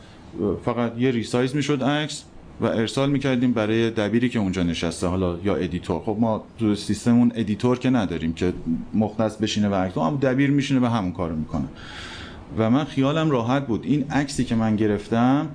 [0.64, 2.24] فقط یه resize می‌شد عکس
[2.60, 6.00] و ارسال می‌کردیم برای دبیری که اونجا نشسته حالا یا editor.
[6.00, 8.52] خب ما تو سیستممون editor که نداریم که
[8.94, 11.64] مختص بشینه و عکس اما دبیر میشینه و همون کارو می‌کنه.
[12.58, 13.84] و من خیالم راحت بود.
[13.84, 15.48] این عکسی که من گرفتم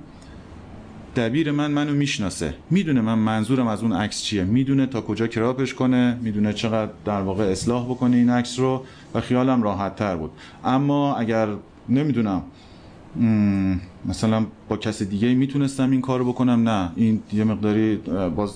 [1.16, 2.54] دبیر من منو می‌شناسه.
[2.70, 4.44] می‌دونه من منظورم از اون عکس چیه.
[4.44, 6.18] می‌دونه تا کجا crop ش کنه.
[6.22, 8.84] می‌دونه چقدر در واقع اصلاح بکنه این عکس رو.
[9.14, 10.30] و خیالم راحت تر بود.
[10.64, 11.48] اما اگر
[11.88, 12.42] نمی‌دونم
[14.08, 16.68] مثلا با کسی دیگه می‌تونستم این کارو بکنم.
[16.68, 17.96] نه این یه مقداری
[18.36, 18.52] باز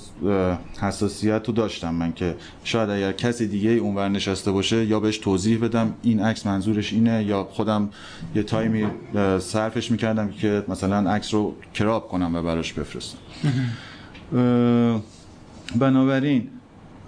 [0.81, 5.59] حساسیت رو داشتم من که شاید اگر کسی دیگه اونور نشسته باشه یا بهش توضیح
[5.59, 7.89] بدم این عکس منظورش اینه یا خودم
[8.35, 8.87] یه تایمی
[9.39, 13.19] صرفش می‌کردم که مثلا عکس رو کراب کنم و براش بفرستم.
[15.77, 16.49] بنابراین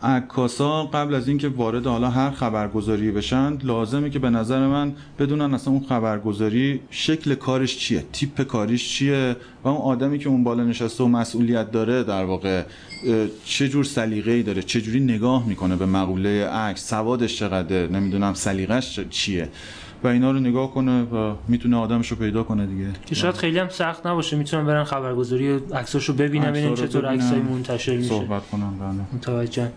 [0.03, 5.55] عکاسا قبل از اینکه وارد حالا هر خبرگزاری بشن لازمه که به نظر من بدونن
[5.55, 10.65] اصلا اون خبرگزاری شکل کارش چیه تیپ کاریش چیه و اون آدمی که اون بالا
[10.65, 12.62] نشسته و مسئولیت داره در واقع
[13.45, 19.01] چه جور سلیقه‌ای داره چه جوری نگاه می‌کنه به مقوله عکس سوادش چقدره نمی‌دونم سلیقش
[19.11, 19.49] چیه.
[20.05, 22.87] و اینا رو نگاه کنه و می‌تونه آدمش رو پیدا کنه دیگه.
[23.07, 27.38] که شاید خیلی هم سخت نباشه می‌تونن برن خبرگزاری عکساش رو ببینن ببینن چطور عکسای
[27.38, 28.09] منتشر میشه.
[28.09, 29.01] صحبت کنن بله.
[29.12, 29.73] متوجه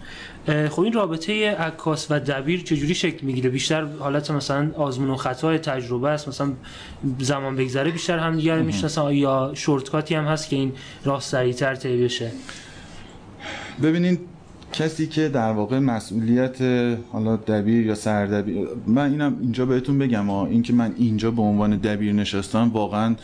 [0.69, 5.57] خب این رابطه عکاس و دبیر چجوری شکل می‌گیره؟ بیشتر حالت مثلا آزمون و خطای
[5.57, 6.53] تجربه است مثلا
[7.19, 9.11] زمان بگذره بیشتر هم دیگه می‌شناسن.
[9.11, 10.73] یا شورتکاتی هم هست که این
[11.05, 12.31] راه سریعتر طی بشه؟
[13.83, 14.19] ببینین
[14.77, 16.61] کسی که در واقع مسئولیت
[17.11, 21.77] حالا دبیر یا سردبیر من اینم اینجا بهتون بگم ها اینکه من اینجا به عنوان
[21.77, 23.15] دبیر نشستم واقعا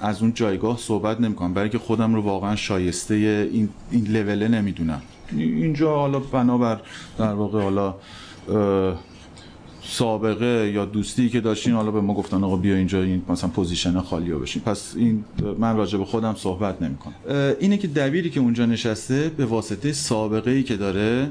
[0.00, 3.14] از اون جایگاه صحبت نمی‌کنم برای که خودم رو واقعا شایسته
[3.52, 5.02] این این لوله نمی‌دونم.
[5.36, 6.80] اینجا حالا بنابر
[7.18, 7.94] در واقع حالا
[9.88, 14.00] سابقه یا دوستی که داشتین حالا به ما گفتن آقا بیا اینجا این مثلا پوزیشن
[14.00, 14.62] خالی رو بشین.
[14.62, 15.24] پس این
[15.58, 17.14] من راجع به خودم صحبت نمی‌کنم.
[17.60, 21.30] اینه که دبیری که اونجا نشسته به واسطه سابقه ای که داره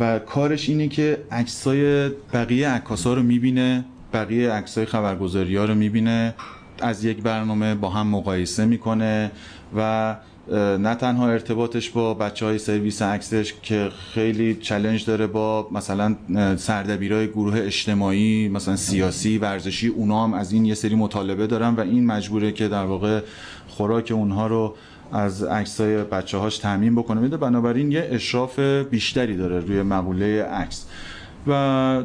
[0.00, 6.34] و کارش اینه که عکسای بقیه عکاسا رو می‌بینه بقیه عکسای خبرگزاری ها رو می‌بینه
[6.80, 9.30] از یک برنامه با هم مقایسه می‌کنه
[9.76, 10.16] و
[10.50, 16.16] نه تنها ارتباطش با بچه های سرویس عکسش که خیلی چلنج داره با مثلا
[16.56, 21.80] سردبیرای گروه اجتماعی مثلا سیاسی ورزشی اونا هم از این یه سری مطالبه دارن و
[21.80, 23.20] این مجبوره که در واقع
[23.68, 24.74] خوراک اونها رو
[25.12, 27.20] از عکسای بچه هاش تعمین بکنه.
[27.20, 28.58] میده بنابراین یه اشراف
[28.90, 30.86] بیشتری داره روی مقوله عکس.
[31.46, 32.02] و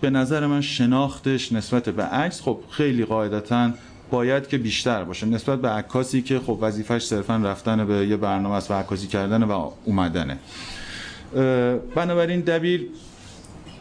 [0.00, 3.70] به نظر من شناختش نسبت به عکس خب خیلی قاعدتا
[4.10, 5.26] باید که بیشتر باشه.
[5.26, 9.42] نسبت به عکاسی که خب وظیفش صرفا رفتن به یه برنامه است و عکاسی کردن
[9.42, 10.38] و اومدنه.
[11.94, 12.88] بنابراین دبیر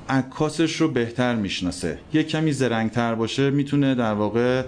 [0.09, 1.99] عکاسش رو بهتر می‌شناسه.
[2.13, 4.63] یه کمی زرنگتر باشه می‌تونه در واقع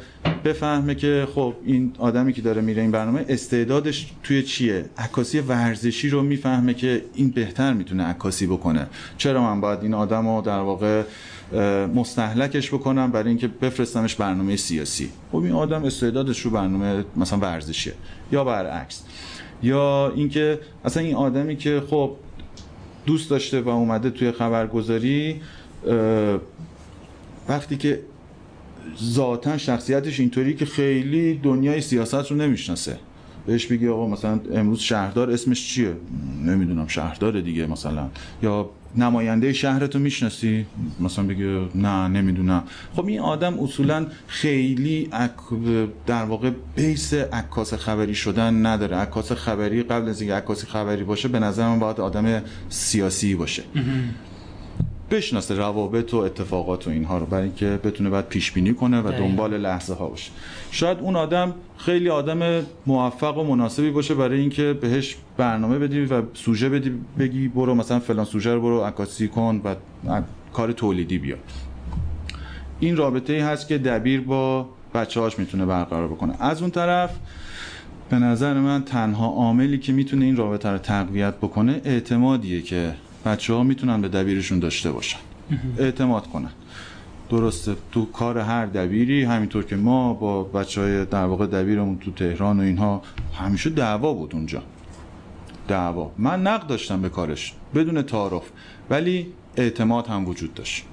[0.46, 4.86] بفهمه که خب این آدمی که داره میره این برنامه استعدادش توی چیه.
[4.98, 8.88] عکاسی ورزشی رو می‌فهمه که این بهتر می‌تونه عکاسی بکنه.
[9.18, 11.04] چرا من باید این آدم رو در واقع
[11.96, 15.10] مستحلکش بکنم برای اینکه بفرستمش برنامه سیاسی.
[15.32, 17.94] خب این آدم استعدادش رو برنامه مثلا ورزشیه
[18.32, 19.04] یا برعکس.
[19.64, 22.16] یا اینکه اصلا این آدمی که خب
[23.06, 25.42] دوست داشته و اومده توی خبرگزاری
[27.50, 28.02] وقتی که
[29.04, 33.00] ذاتا شخصیتش اینطوری که خیلی دنیای سیاست رو نمی‌شناسه.
[33.46, 35.94] بهش بگی آقا مثلا امروز شهردار اسمش چیه؟
[36.46, 38.10] نمی‌دونم شهردار دیگه مثلا.
[38.44, 40.66] یا نماینده شهرتو می‌شناسی؟
[41.00, 42.64] مثلا بگه نه نمی‌دونم.
[42.96, 45.10] خب این آدم اصولا خیلی
[46.06, 48.98] در واقع بیس عکاس خبری شدن نداره.
[48.98, 53.64] عکاس خبری قبل از اینکه عکاسی خبری باشه به نظر من باید آدم سیاسی باشه.
[55.12, 59.12] بشناسه روابط و اتفاقات و اینها رو برای اینکه بتونه بعد پیش بینی کنه و
[59.12, 60.32] دنبال لحظه ها باشه.
[60.72, 66.22] شاید اون آدم خیلی آدم موفق و مناسبی باشه برای اینکه بهش برنامه بدی و
[66.34, 69.76] سوژه بدی بگی برو مثلا فلان سوژه رو برو عکاسی کن و
[70.54, 71.36] کار تولیدی بیا
[72.80, 76.36] این رابطه ای هست که دبیر با بچه هاش می‌تونه برقرار بکنه.
[76.40, 77.16] از اون طرف
[78.10, 83.54] به نظر من تنها عاملی که می‌تونه این رابطه رو تقویت بکنه اعتمادیه که بچه
[83.54, 85.20] ها می‌تونن به دبیرشون داشته باشن.
[85.78, 86.52] اعتماد کنن.
[87.30, 92.12] درسته تو کار هر دبیری همینطور که ما با بچه های در واقع دبیرمون تو
[92.12, 93.02] تهران و اینها
[93.34, 94.64] همیشه دعوا بود اونجا.
[95.68, 96.12] دعوا.
[96.18, 98.44] من نقد داشتم به کارش بدون تعارف
[98.90, 100.84] ولی اعتماد هم وجود داشت.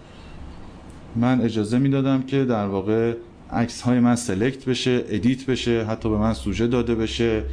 [1.16, 3.14] من اجازه می‌دادم که در واقع
[3.52, 7.44] عکس های من سلکت بشه ادیت بشه حتی به من سوژه داده بشه.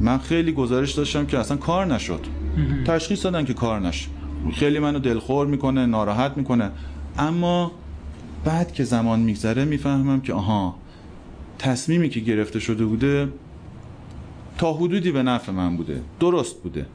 [0.00, 2.20] من خیلی گزارش داشتم که اصلا کار نشد.
[2.86, 4.08] تشخیص دادن که کار نشد.
[4.54, 6.70] خیلی منو دلخور می‌کنه ناراحت می‌کنه.
[7.18, 7.72] اما
[8.44, 10.74] بعد که زمان میگذره می‌فهمم که آها
[11.58, 13.28] تصمیمی که گرفته شده بوده
[14.58, 16.00] تا حدودی به نفع من بوده.
[16.20, 16.86] درست بوده.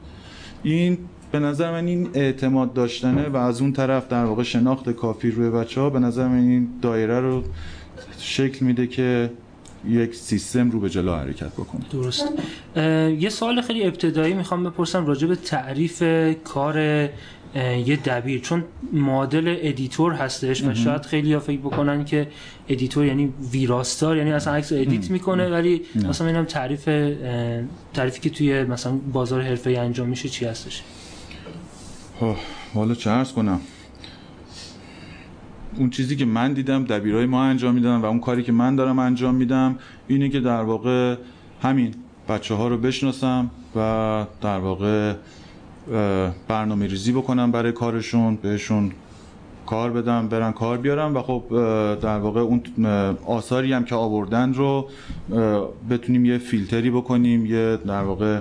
[0.62, 0.98] این
[1.32, 5.50] به نظر من این اعتماد داشتنه و از اون طرف در واقع شناخت کافی روی
[5.50, 7.44] بچه ها به نظر من این دایره رو
[8.18, 9.30] شکل میده که
[9.88, 11.82] یک سیستم رو به جلو حرکت بکنه.
[11.92, 12.28] درست.
[13.18, 16.02] یه سوال خیلی ابتدایی می‌خوام بپرسم راجع به تعریف
[16.44, 16.78] کار
[17.86, 18.40] یه دبیر.
[18.40, 22.28] چون مدل editor هستش و شاید خیلی ها فکر بکنن که
[22.68, 26.84] editor یعنی ویراستار یعنی اصلا عکس edit می‌کنه ولی مثلا اینم تعریف
[27.94, 30.82] تعریفی که توی مثلا بازار حرفه انجام میشه چی هستش؟
[32.74, 33.60] حالا چه عرض کنم؟
[35.76, 38.98] اون چیزی که من دیدم دبیرای ما انجام میدن و اون کاری که من دارم
[38.98, 41.16] انجام میدم اینه که در واقع
[41.62, 41.94] همین
[42.28, 45.14] بچه ها رو بشناسم و در واقع
[46.48, 48.92] برنامه ریزی بکنم برای کارشون بهشون
[49.66, 51.42] کار بدم برن کار بیارم و خب
[52.02, 52.62] در واقع اون
[53.26, 54.88] آثاری هم که آوردن رو
[55.90, 58.40] بتونیم یه فیلتری بکنیم یه در واقع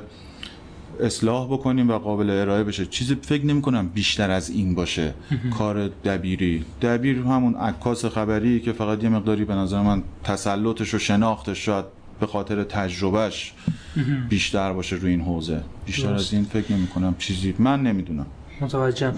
[1.00, 2.86] اصلاح بکنیم و قابل ارائه بشه.
[2.86, 5.14] چیزی فکر نمی کنم بیشتر از این باشه.
[5.58, 6.66] کار دبیری.
[6.82, 11.86] دبیر همون عکاس خبری که فقط یه مقداری به نظر من تسلطش و شناختش شاید
[12.20, 13.54] به خاطر تجربهش
[14.30, 15.62] بیشتر باشه روی این حوزه.
[15.86, 18.26] بیشتر از این فکر نمی کنم چیزی من نمی‌دونم.
[18.62, 19.14] متوجهم.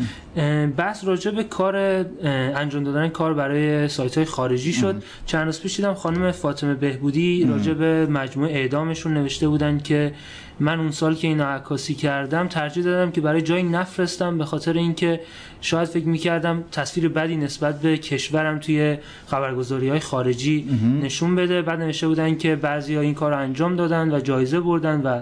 [0.77, 1.75] بحث راجع به کار
[2.55, 5.03] انجام دادن کار برای سایت های خارجی شد.
[5.25, 10.13] چند روز پیش دیدم خانم فاطمه بهبودی راجع به مجموعه اعدامشون نوشته بودن که
[10.59, 14.73] من اون سال که این عکاسی کردم ترجیح دادم که برای جایی نفرستم به خاطر
[14.73, 15.21] اینکه
[15.61, 20.67] شاید فکر می‌کردم تصویر بدی نسبت به کشورم توی خبرگزاری های خارجی
[21.03, 21.61] نشون بده.
[21.61, 25.21] بعد نوشته بودن که بعضی ها این کار رو انجام دادن و جایزه بردن و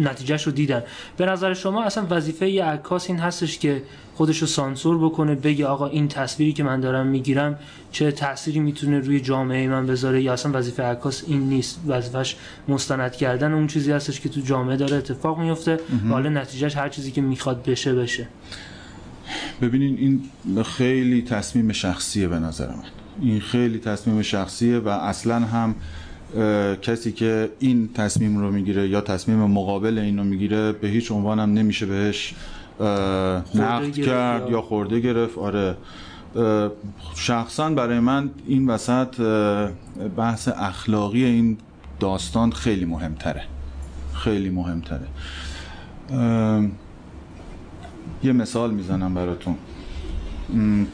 [0.00, 0.82] نتیجهش رو دیدن.
[1.16, 3.82] به نظر شما اصلا وظیفه یه عکاس این هستش که
[4.14, 7.58] خودش رو سانسور بکنه بگه آقا این تصویری که من دارم می‌گیرم
[7.92, 12.36] چه تأثیری می‌تونه روی جامعه من بذاره؟ یا اصلا وظیفه عکاس این نیست وظیفش
[12.68, 15.74] مستند کردن اون چیزی هستش که تو جامعه داره اتفاق میفته.
[15.74, 18.28] و حالا نتیجهش هر چیزی که می‌خواد بشه بشه.
[19.62, 22.82] ببینین این خیلی تصمیم شخصیه به نظر من.
[23.20, 25.74] این خیلی تصمیم شخصیه و اصلا هم
[26.82, 31.38] کسی که این تصمیم رو می‌گیره یا تصمیم مقابل این رو می‌گیره به هیچ عنوان
[31.38, 32.34] هم نمیشه بهش
[33.54, 35.38] نقد کرد یا خورده گرفت.
[35.38, 35.76] آره.
[37.14, 39.20] شخصا برای من این وسط
[40.16, 41.56] بحث اخلاقی این
[42.00, 43.42] داستان خیلی مهمتره.
[44.14, 45.06] خیلی مهمتره.
[48.24, 49.56] یه مثال می‌زنم براتون.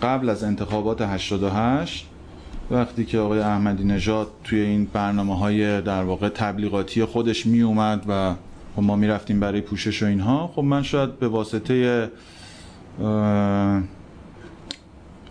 [0.03, 2.07] قبل از انتخابات 88
[2.71, 8.05] وقتی که آقای احمدی نژاد توی این برنامه های در واقع تبلیغاتی خودش می اومد
[8.09, 8.35] و
[8.77, 12.11] خب ما می‌رفتیم برای پوشش و اینها خب من شاید به واسطه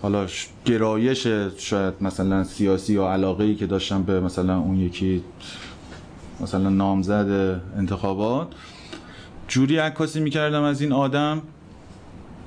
[0.01, 0.27] حالا
[0.65, 5.23] گرایش شاید مثلا سیاسی یا علاقه ای که داشتم به مثلا اون یکی
[6.41, 8.47] مثلا نامزد انتخابات
[9.47, 11.41] جوری عکاسی می‌کردم از این آدم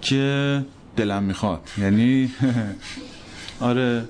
[0.01, 0.65] که
[0.97, 1.61] دلم می‌خواد.
[1.79, 2.31] یعنی
[3.61, 4.05] آره.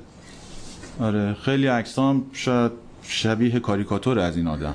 [1.01, 4.75] آره خیلی عکسام شاید شبیه کاریکاتور از این آدم.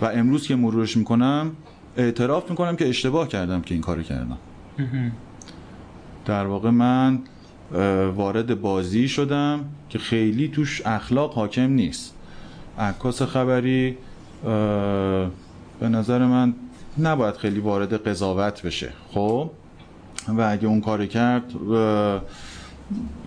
[0.00, 1.52] و امروز که مرورش می‌کنم
[1.96, 4.38] اعتراف می‌کنم که اشتباه کردم که این کارو کردم.
[6.26, 7.18] در واقع من
[8.14, 12.14] وارد بازی شدم که خیلی توش اخلاق حاکم نیست.
[12.78, 13.96] عکاس خبری
[15.80, 16.54] به نظر من
[16.98, 18.88] نباید خیلی وارد قضاوت بشه.
[19.10, 19.50] خب؟
[20.28, 21.52] و اگه اون کار کرد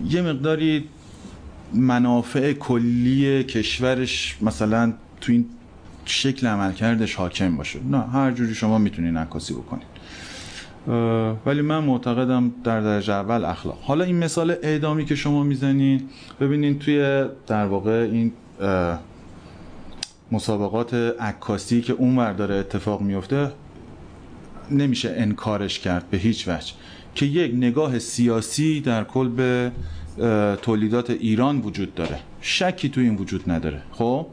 [0.08, 0.84] یه مقداری
[1.74, 5.46] منافع کلی کشورش مثلا تو این
[6.04, 7.78] شکل عملکردش حاکم باشه.
[7.90, 9.86] نه هر جوری شما می‌تونین عکاسی بکنید
[11.46, 13.78] ولی من معتقدم در درجه اول اخلاق.
[13.82, 16.02] حالا این مثال اعدامی که شما می‌زنین
[16.40, 18.32] ببینین توی در واقع این
[20.32, 23.52] مسابقات عکاسی که اونور داره اتفاق میفته
[24.70, 26.72] نمیشه انکارش کرد به هیچ وجه.
[27.14, 29.72] که یک نگاه سیاسی در کل به
[30.62, 32.20] تولیدات ایران وجود داره.
[32.40, 33.82] شکی تو این وجود نداره.
[33.92, 34.26] خب؟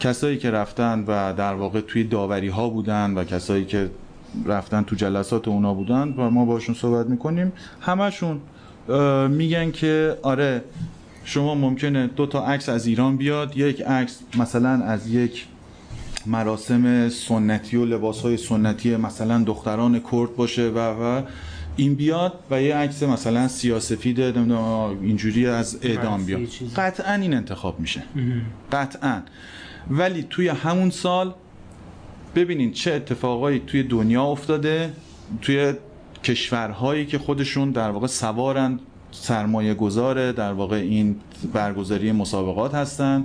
[0.00, 3.90] کسایی که رفتن و در واقع توی داوری ها بودن و کسایی که
[4.46, 8.40] رفتن تو جلسات اونا بودن و ما باشون صحبت می‌کنیم همشون
[9.28, 10.64] میگن که آره
[11.24, 13.56] شما ممکنه دو تا عکس از ایران بیاد.
[13.56, 15.46] یک عکس مثلا از یک
[16.26, 21.22] مراسم سنتی و لباس های سنتی مثلا دختران کرد باشه و و
[21.76, 26.40] این بیاد و یه عکس مثلا سیاسفید اینجوری از اعدام بیاد.
[26.76, 28.02] قطعا این انتخاب میشه.
[28.72, 29.22] قطعا.
[29.90, 31.34] ولی توی همون سال
[32.34, 34.92] ببینین چه اتفاقایی توی دنیا افتاده
[35.42, 35.72] توی
[36.24, 41.16] کشورهایی که خودشون در واقع سوارن سرمایه گذاره در واقع این
[41.52, 43.24] برگزاری مسابقات هستن.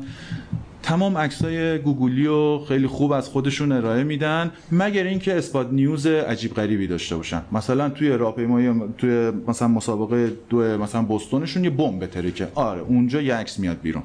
[0.87, 6.53] تمام عکسای گوگلی و خیلی خوب از خودشون ارائه میدن مگر اینکه اسپات نیوز عجیب
[6.53, 7.41] غریبی داشته باشن.
[7.51, 13.35] مثلا توی راهپیمایی توی مثلا مسابقه دو مثلا بوستونشون یه بمب بترکه آره اونجا یه
[13.35, 14.03] عکس میاد بیرون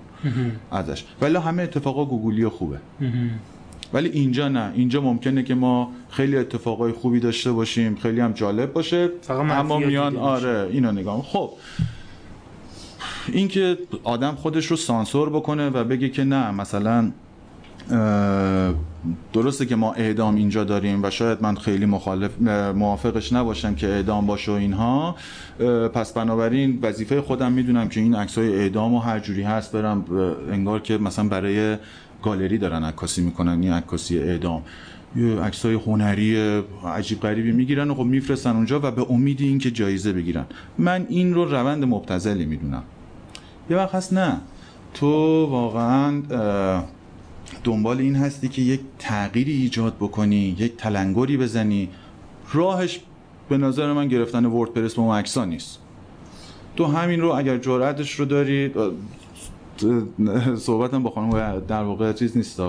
[0.70, 1.05] ازش.
[1.20, 2.76] ولی همه اتفاقا گوگلی خوبه.
[3.93, 4.72] ولی اینجا نه.
[4.74, 7.97] اینجا ممکنه که ما خیلی اتفاقای خوبی داشته باشیم.
[7.97, 9.09] خیلی هم جالب باشه.
[9.28, 11.51] اما میان آره اینو نگاه خب.
[13.33, 17.11] اینکه آدم خودش رو سانسور بکنه و بگه که نه مثلا
[19.33, 22.31] درسته که ما اعدام اینجا داریم و شاید من خیلی مخالف
[22.75, 25.17] موافقش نباشم که اعدام باشه و اینها.
[25.95, 30.05] پس بنابراین وظیفه خودم می‌دونم که این عکسای اعدام و هر جوری هست برم
[30.51, 31.77] انگار که مثلا برای
[32.23, 34.63] گالری دارن عکاسی می‌کنن این عکاسی اعدام.
[35.17, 40.13] یه عکسای هنری عجیب غریبی می‌گیرن و خب میفرستن اونجا و به امید اینکه جایزه
[40.13, 40.45] بگیرن.
[40.79, 42.83] من این رو روند مبتذلی می‌دونم.
[43.71, 44.41] یه وقت هست نه.
[44.95, 45.07] تو
[45.47, 46.23] واقعا
[47.65, 51.89] دنبال این هستی که یک تغییری ایجاد بکنی یک تلنگری بزنی.
[52.53, 53.01] راهش
[53.49, 55.79] به نظر من گرفتن وردپرس با اون نیست.
[56.77, 58.73] تو همین رو اگر جرأتش رو داری
[60.57, 62.61] صحبتم با خانم در واقع چیز نیست.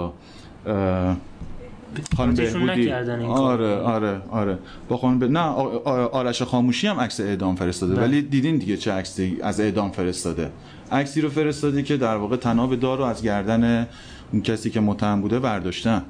[2.18, 2.92] خانم بهبودی.
[3.26, 4.58] آره آره آره.
[4.90, 5.24] با خانم ب...
[5.24, 7.96] نه آرش خاموشی هم عکس اعدام فرستاده.
[7.96, 8.04] بله.
[8.04, 10.52] ولی دیدین دیگه چه عکسی از اعدام فرستاده.
[10.92, 13.88] عکسی رو فرستاده که در واقع تناب دار رو از گردن
[14.32, 16.04] اون کسی که متهم بوده برداشتن.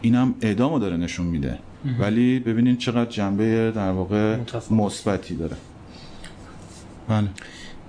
[0.00, 1.58] اینم اعدامو داره نشون میده.
[1.98, 4.36] ولی ببینین چقدر جنبه در واقع
[4.70, 5.56] مثبتی داره.
[7.08, 7.28] بله.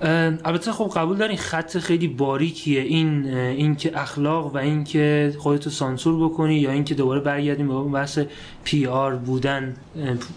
[0.03, 2.81] البته خب قبول دارین خط خیلی باریکیه.
[2.81, 7.67] این این که اخلاق و این که خودتو سانسور بکنی یا این که دوباره برگردیم
[7.67, 8.19] به بحث
[8.63, 9.75] PR بودن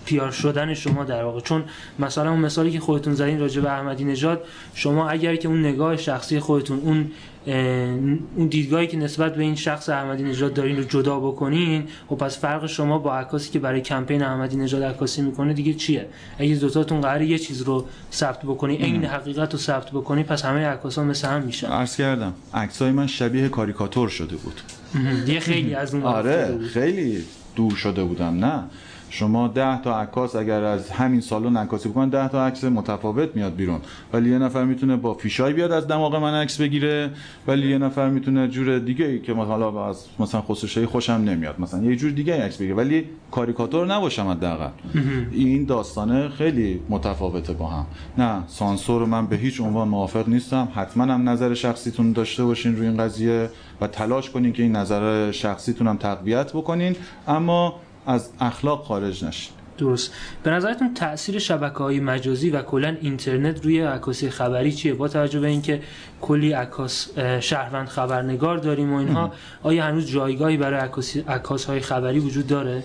[0.05, 1.41] PR شدن شما در واقع.
[1.41, 1.65] چون
[1.99, 4.45] مثلا اون مثالی که خودتون زدین راجع به احمدی نژاد
[4.75, 7.11] شما اگر که اون نگاه شخصی خودتون اون
[7.47, 12.39] اون دیدگاهی که نسبت به این شخص احمدی نژاد دارین رو جدا بکنین خب پس
[12.39, 16.07] فرق شما با عکاسی که برای کمپین احمدی نژاد عکاسی می‌کنه دیگه چیه؟
[16.39, 20.67] اگه دوتاتون قرار یه چیز رو ثبت بکنی عین حقیقت رو ثبت بکنی پس همه
[20.67, 21.67] عکاسا مثل هم میشن.
[21.67, 24.61] عرض کردم عکسای من شبیه کاریکاتور شده بود.
[25.27, 27.25] یه خیلی از اون آره خیلی
[27.57, 28.65] دور شده بودم نه؟
[29.15, 33.57] شما ده تا عکاس اگر از همین سالن عکاسی بکنن ده تا عکس متفاوت میاد
[33.57, 33.81] بیرون.
[34.13, 37.11] ولی یه نفر می‌تونه با فیشای بیاد از دماغ من عکس بگیره
[37.49, 41.83] ولی یه نفر می‌تونه جور دیگه ای که مثلا از مثلا خصوصی خوشم نمیاد مثلا
[41.83, 42.75] یه جور دیگه عکس بگیره.
[42.75, 44.69] ولی کاریکاتور نباشم حداقل.
[45.33, 47.87] این داستانه خیلی متفاوته با هم.
[48.19, 50.69] نه سانسور من به هیچ عنوان موافق نیستم.
[50.75, 53.51] حتما هم نظر شخصیتون داشته باشین روی این قضیه
[53.81, 56.97] و تلاش کنین که این نظر شخصیتون هم تقویت بکنین.
[57.29, 57.75] اما
[58.07, 59.55] از اخلاق خارج نشین.
[59.79, 60.13] درست.
[60.43, 65.41] به نظرتون تاثیر شبکه های مجازی و کلا اینترنت روی عکاسی خبری چیه؟ با توجه
[65.41, 65.83] به اینکه
[66.21, 69.33] کلی عکاس شهروند خبرنگار داریم و اینها
[69.63, 70.81] آیا هنوز جایگاهی برای
[71.29, 72.85] عکاس های خبری وجود داره؟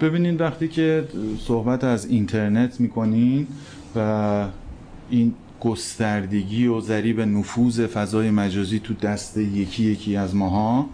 [0.00, 1.08] ببینید وقتی که
[1.46, 3.46] صحبت از اینترنت می‌کنین
[3.96, 4.46] و
[5.10, 10.86] این گستردگی و ذریب نفوذ فضای مجازی تو دست یکی یکی از ماها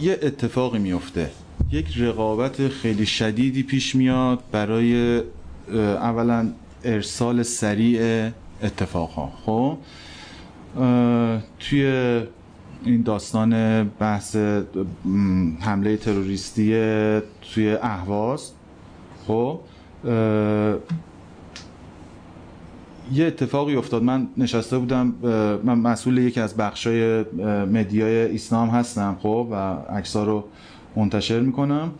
[0.00, 1.30] یه اتفاقی میفته
[1.70, 5.22] یک رقابت خیلی شدیدی پیش میاد برای
[5.72, 6.52] اولا
[6.84, 8.30] ارسال سریع
[8.62, 9.32] اتفاقها.
[9.46, 9.78] خب؟
[11.60, 11.86] توی
[12.84, 14.36] این داستان بحث
[15.60, 16.72] حمله تروریستی
[17.54, 18.50] توی اهواز
[19.26, 19.60] خب؟
[23.12, 24.02] یه اتفاقی افتاد.
[24.02, 25.14] من نشسته بودم
[25.64, 27.24] من مسئول یکی از بخشای
[27.72, 30.44] مدیای اسلام هستم خب و عکس‌ها رو
[30.96, 31.92] منتشر می‌کنم.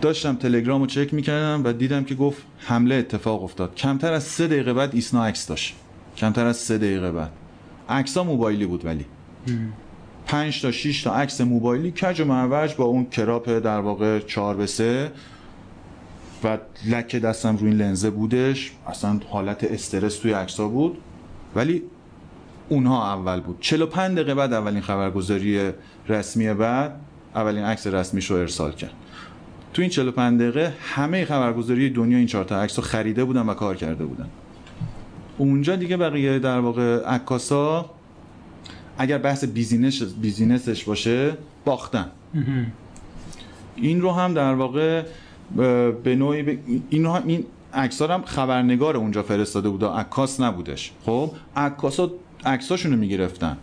[0.00, 3.74] داشتم تلگرام رو چک می‌کردم و دیدم که گفت حمله اتفاق افتاد.
[3.74, 5.76] کمتر از سه دقیقه بعد ایسنا عکس داشت.
[6.16, 7.30] کمتر از سه دقیقه بعد.
[7.88, 9.04] عکس موبایلی بود ولی.
[10.26, 11.90] پنج تا 6 تا عکس موبایلی.
[11.90, 15.10] کج و معوج با اون کراپ در واقع 4 به 3
[16.44, 20.98] و لک دستم روی این لنزه بودش اصلا حالت استرس توی عکسا بود.
[21.54, 21.82] ولی
[22.68, 23.56] اونها اول بود.
[23.60, 25.70] 45 دقیقه بعد اولین خبرگزاری
[26.08, 27.00] رسمی بعد
[27.34, 28.92] اولین عکس رسمیش رو ارسال کرد.
[29.74, 33.54] تو این 45 دقیقه همه خبرگزاری دنیا این چهار تا عکس رو خریده بودن و
[33.54, 34.28] کار کرده بودن.
[35.38, 37.90] اونجا دیگه بقیه در واقع عکاسا
[38.98, 42.06] اگر بحث business business ش باشه باختن.
[43.76, 45.02] این رو هم در واقع
[46.04, 46.58] به نوعی ب...
[46.90, 47.44] این رو هم این
[47.74, 50.92] عکس هم خبرنگار اونجا فرستاده بود عکاس نبودش.
[51.06, 52.10] خب؟ عکاسا
[52.44, 53.56] عکساشونو می‌گرفتن.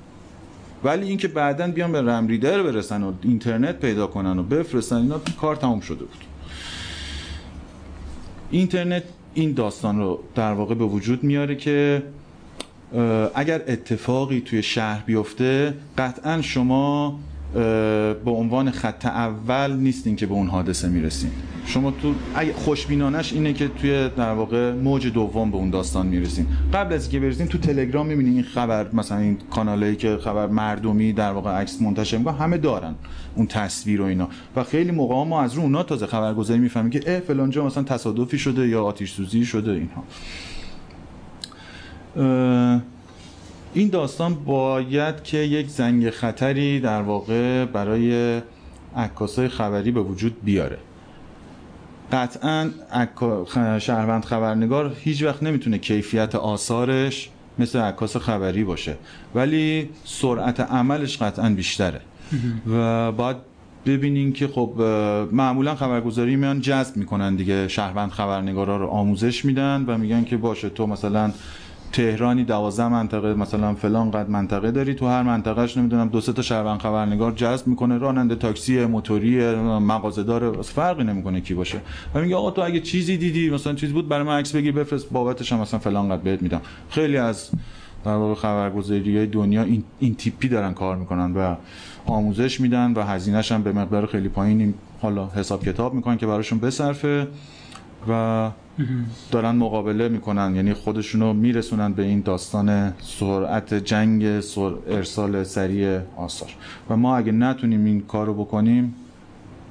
[0.84, 5.22] ولی اینکه بعدا بیان به RAM reader برسن و اینترنت پیدا کنن و بفرستن اینا
[5.42, 6.24] کار تموم شده بود.
[8.52, 12.04] اینترنت این داستان رو در واقع به وجود میاره که
[13.36, 17.20] اگر اتفاقی توی شهر بیفته قطعا شما
[17.54, 21.32] به عنوان خط اول نیستین که به اون حادثه می‌رسین
[21.66, 22.14] شما تو
[22.56, 27.20] خوشبینانش اینه که توی در واقع موج دوم به اون داستان می‌رسین قبل از اینکه
[27.20, 31.82] برسین تو تلگرام می‌بینین این خبر مثلا این کانالایی که خبر مردمی در واقع عکس
[31.82, 32.96] منتشر می‌کنن همه دارن
[33.36, 34.30] اون تصویر و اینا.
[34.56, 37.84] و خیلی موقع ما از رو اونا تازه خبرگزاری می‌فهمیم که اه فلان جا مثلا
[37.84, 40.04] تصادفی شده یا آتش سوزی شده اینها.
[43.76, 48.42] این داستان باید که یک زنگ خطری در واقع برای
[48.96, 50.78] عکاسای خبری به وجود بیاره.
[52.12, 52.70] قطعا
[53.80, 58.96] شهروند خبرنگار هیچ وقت نمی‌تونه کیفیت آثارش مثل عکاس خبری باشه
[59.36, 62.02] ولی سرعت عملش قطعا بیشتره.
[62.72, 63.38] و باید
[63.86, 64.74] ببینین که خب
[65.32, 70.70] معمولا خبرگزاری میان جذب می‌کنن دیگه شهروند خبرنگارا رو آموزش میدن و میگن که باشه
[70.70, 71.32] تو مثلا
[71.92, 76.42] تهرانی دوازده منطقه مثلا فلان قد منطقه داری تو هر منطقهش نمی‌دونم دو سه تا
[76.42, 81.78] شهروند خبرنگار جذب می‌کنه راننده تاکسی موتوری مغازه‌دار فرقی نمی‌کنه کی باشه.
[82.16, 85.10] و میگه آقا تو اگه چیزی دیدی مثلا چیز بود برای من عکس بگیر بفرست
[85.10, 86.62] بابتش هم مثلا فلان قد بهت میدم.
[86.90, 87.50] خیلی از
[88.06, 91.56] در واقع خبرگزاری دنیا این, این تیپی دارن کار می‌کنن و
[92.06, 96.60] آموزش میدن و هزینهش هم به مقدار خیلی پایینی حالا حساب کتاب می‌کنن که براشون
[96.60, 97.28] بصرفه
[98.10, 98.50] و
[99.32, 104.72] دارن مقابله می‌کنن یعنی خودشونو میرسونن به این داستان سرعت جنگ سر...
[104.88, 106.50] ارسال سریع آثار.
[106.90, 108.96] و ما اگه نتونیم این کارو بکنیم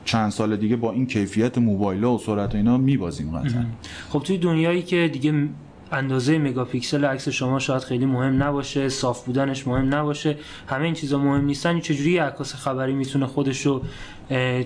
[0.05, 3.64] چند سال دیگه با این کیفیت موبایل و سرعت اینا میبازیم قطعا.
[4.09, 5.48] خب توی دنیایی که دیگه
[5.95, 10.36] اندازه مگاپیکسل عکس شما شاید خیلی مهم نباشه صاف بودنش مهم نباشه.
[10.66, 11.80] همه این چیزا مهم نیستن.
[11.80, 13.82] چجوری عکاس خبری می‌تونه خودشو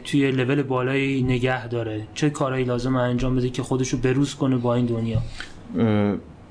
[0.05, 4.74] توی لول بالایی نگه داره؟ چه کارهایی لازم انجام بده که خودشو بروز کنه با
[4.74, 5.22] این دنیا؟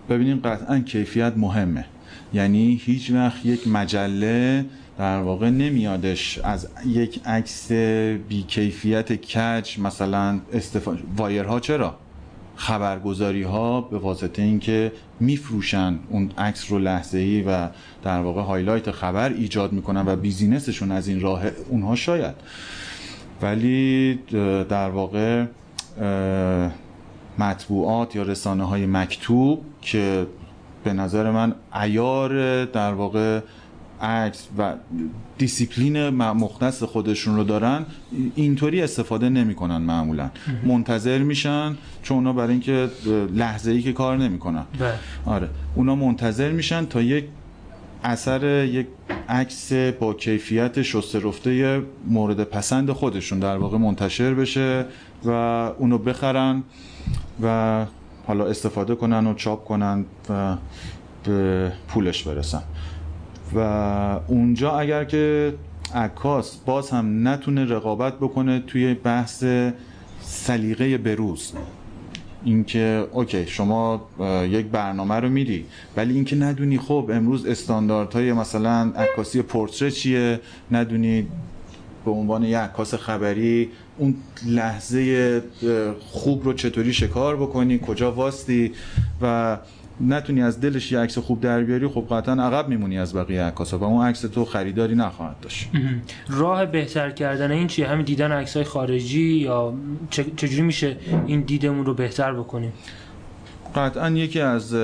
[0.10, 1.86] ببینیم قطعا کیفیت مهمه.
[2.34, 4.66] یعنی هیچ وقت یک مجله
[4.98, 7.72] در واقع نمیادش از یک عکس
[8.30, 11.96] بی کیفیت کج مثلا استفاده wire ها چرا؟
[12.58, 17.70] خبرگزاری ها به واسطه اینکه میفروشن اون عکس رو لحظه ای و
[18.04, 22.36] در واقع highlight خبر ایجاد می‌کنن و business شون از این راه اونها شاید.
[23.42, 24.20] ولی
[24.70, 25.46] در واقع
[27.38, 30.28] مطبوعات یا رسانه های مکتوب که
[30.84, 33.40] به نظر من عیار در واقع
[34.02, 34.74] عکس و
[35.38, 37.86] دیسیپلین مختص خودشون رو دارن
[38.36, 40.30] اینطوری استفاده نمی‌کنن معمولا.
[40.64, 42.90] منتظر میشن چون اونا برای اینکه
[43.36, 44.66] لحظه ای که کار نمی‌کنن.
[45.26, 45.50] آره.
[45.76, 47.26] اونا منتظر میشن تا یک
[48.04, 48.88] اثر یک
[49.30, 54.86] عکس با کیفیت شسته رفته مورد پسند خودشون در واقع منتشر بشه
[55.26, 55.30] و
[55.78, 56.64] اونو بخرن
[57.44, 57.86] و
[58.28, 60.56] حالا استفاده کنن و چاپ کنن و
[61.24, 62.62] به پولش برسن.
[63.56, 63.60] و
[64.28, 65.54] اونجا اگر که
[65.96, 69.44] عکاس باز هم نتونه رقابت بکنه توی بحث
[70.22, 71.54] سلیقه بروز
[72.44, 74.08] اینکه اوکی شما
[74.50, 75.66] یک برنامه رو میری
[75.98, 80.40] ولی اینکه ندونی خب امروز استانداردهای مثلا عکاسی پورتره چیه
[80.72, 81.28] ندونی
[82.06, 85.44] به عنوان یک عکاس خبری اون لحظه
[86.00, 88.72] خوب رو چطوری شکار بکنی کجا واستی
[89.22, 89.58] و
[90.02, 93.80] نتونی از دلش یه عکس خوب در بیاری خب قطعا عقب میمونی از بقیه عکاسا
[93.80, 95.70] و اون عکس تو خریداری نخواهد داشت.
[96.30, 99.74] راه بهتر کردن این چیه؟ همین دیدن عکسای خارجی یا
[100.12, 102.74] چجوری میشه این دیدمون رو بهتر بکنیم؟
[103.76, 104.76] قطعا یکی از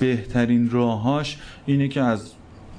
[0.00, 2.32] بهترین راهاش اینه که از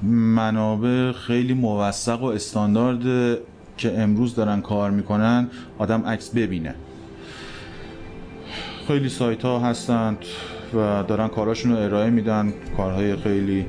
[0.04, 3.38] منابع خیلی موثق و استاندارد
[3.78, 5.48] که امروز دارن کار می‌کنن
[5.78, 6.76] آدم عکس ببینه.
[8.88, 10.18] خیلی سایت ها هستند.
[10.74, 13.66] و دارن کاراشون رو ارائه میدن کارهای خیلی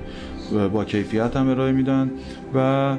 [0.73, 2.11] با کیفیت هم ارائه میدن
[2.55, 2.97] و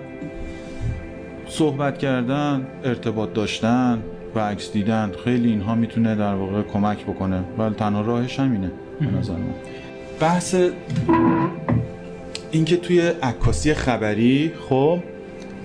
[1.48, 4.00] صحبت کردن ارتباط داشتن
[4.36, 7.44] و عکس دیدن خیلی اینها می‌تونه در واقع کمک بکنه.
[7.58, 9.54] ولی تنها راهش همینه به نظر من.
[10.20, 10.56] بحث
[12.52, 15.00] اینکه توی عکاسی خبری خب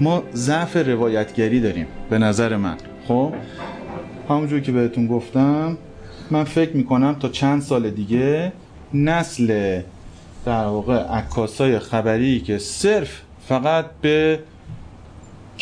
[0.00, 2.76] ما ضعف روایتگری داریم به نظر من.
[3.08, 3.34] خب
[4.28, 5.76] همونجور که بهتون گفتم
[6.32, 8.52] من فکر می‌کنم تا چند سال دیگه
[8.94, 9.80] نسل
[10.44, 14.38] در واقع عکاسای خبری که صرف فقط به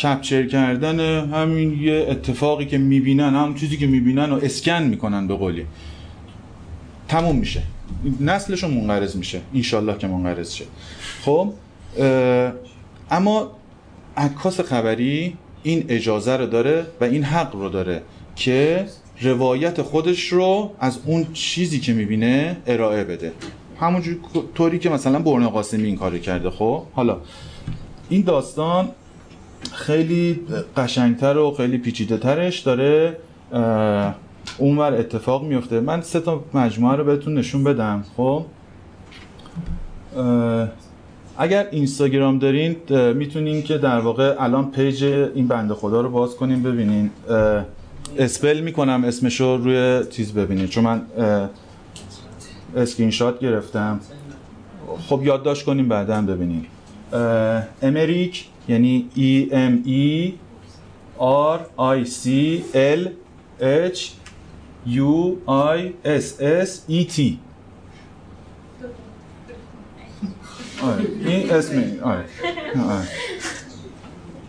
[0.03, 0.99] کپچر کردن
[1.29, 5.65] همین یه اتفاقی که می‌بینن همون چیزی که می‌بینن و اسکن می‌کنن به قولی.
[7.07, 7.61] تموم میشه.
[8.19, 9.41] نسلشون منقرض میشه.
[9.55, 10.65] انشالله که منقرض شه.
[11.21, 11.53] خب
[13.11, 13.51] اما
[14.17, 18.01] عکاس خبری این اجازه رو داره و این حق رو داره
[18.35, 18.85] که
[19.21, 23.31] روایت خودش رو از اون چیزی که می‌بینه ارائه بده.
[23.79, 24.15] همونجور
[24.55, 27.17] طوری که مثلا برن قاسمی این کار کرده خب؟ حالا
[28.09, 28.89] این داستان
[29.73, 30.39] خیلی
[30.77, 33.17] قشنگتر و خیلی پیچیده ترش داره
[34.57, 38.45] اونور اتفاق میفته من سه تا مجموعه رو بهتون نشون بدم خب؟
[41.37, 42.75] اگر اینستاگرام دارین
[43.13, 45.03] می‌تونین که در واقع الان page
[45.35, 47.09] این بنده خدا رو باز کنیم ببینین.
[48.17, 51.01] spell می‌کنم اسمش رو روی چیز ببینید چون من
[52.75, 53.99] اسکرین شات گرفتم.
[55.09, 56.65] خب یادداشت کنیم بعدا ببینیم.
[57.81, 60.31] امریک یعنی E M E
[61.21, 62.27] R I C
[62.75, 63.09] L
[63.93, 63.99] H
[64.87, 65.35] U
[65.75, 67.21] I S S E T
[70.81, 72.25] آره این اسم آره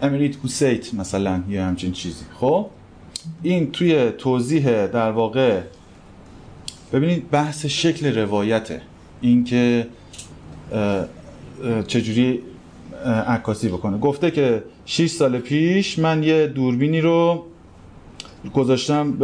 [0.02, 2.24] امریت کوسیت مثلا یه همچین چیزی.
[2.40, 2.66] خب؟
[3.42, 5.60] این توی توضیح در واقع
[6.92, 8.80] ببینید بحث شکل روایته.
[9.20, 9.86] اینکه
[11.86, 12.40] چجوری
[13.26, 13.98] عکاسی بکنه.
[13.98, 17.44] گفته که 6 سال پیش من یه دوربینی رو
[18.54, 19.16] گذاشتم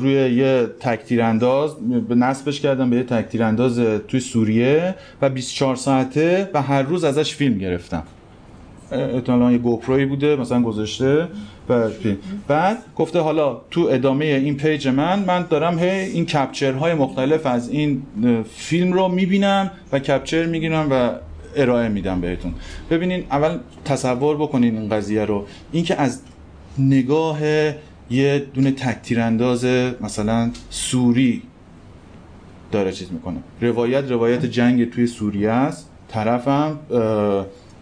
[0.00, 1.76] روی یه تکتیر انداز
[2.10, 3.78] نصبش کردم به یه تکتیر انداز
[4.08, 8.02] توی سوریه و 24 ساعته و هر روز ازش فیلم گرفتم.
[8.92, 11.28] احتمالاً یه گوپروی بوده مثلا گذاشته.
[11.68, 11.88] و
[12.48, 17.68] بعد گفته حالا تو ادامه این پیج من من دارم هی این کپچرهای مختلف از
[17.68, 18.02] این
[18.54, 21.10] فیلم رو می‌بینم و کپچر می‌گیرم و
[21.56, 22.54] ارائه میدم بهتون.
[22.90, 25.46] ببینین اول تصور بکنین این قضیه رو.
[25.72, 26.20] اینکه از
[26.78, 27.40] نگاه
[28.10, 29.64] یه دونه تکتیر انداز
[30.00, 31.42] مثلا سوری
[32.72, 33.36] داره چیز می‌کنه.
[33.60, 35.90] روایت روایت جنگ توی سوریه است.
[36.08, 36.78] طرفم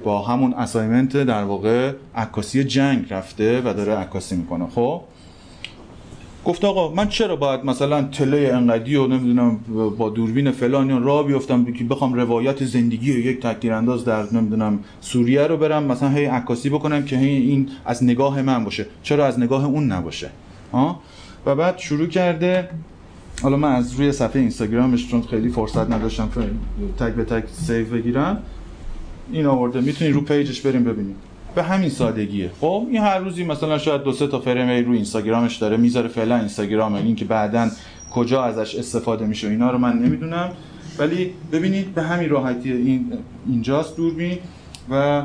[0.04, 4.66] با همون اسایمنت در واقع عکاسی جنگ رفته و داره عکاسی می‌کنه.
[4.74, 5.00] خب؟
[6.44, 9.60] گفت آقا من چرا باید مثلا تله انقدی و نمی‌دونم
[9.98, 14.78] با دوربین فلان را بیفتم که بخوام روایت زندگی و یک تکتیر انداز در نمی‌دونم
[15.00, 18.86] سوریه رو برم مثلا هی عکاسی بکنم که هی این از نگاه من باشه.
[19.02, 20.30] چرا از نگاه اون نباشه؟
[20.72, 21.00] ها؟
[21.46, 22.68] و بعد شروع کرده.
[23.42, 26.28] حالا من از روی صفحه اینستاگرامش چون خیلی فرصت نداشتم
[26.98, 28.42] تک به تک save بگیرم.
[29.32, 29.80] این آورده.
[29.80, 31.16] می‌تونید رو page ش بریم ببینید
[31.54, 32.50] به همین سادگیه.
[32.60, 36.36] خب این هر روزی مثلا شاید دو سه تا فریم رو اینستاگرامش داره می‌ذاره فعلا
[36.36, 37.68] اینستاگرام این که بعدا
[38.12, 40.50] کجا ازش استفاده میشه اینا رو من نمی‌دونم.
[40.98, 43.12] ولی ببینید به همین راحتی این
[43.48, 44.38] اینجاست دوربین
[44.90, 45.22] و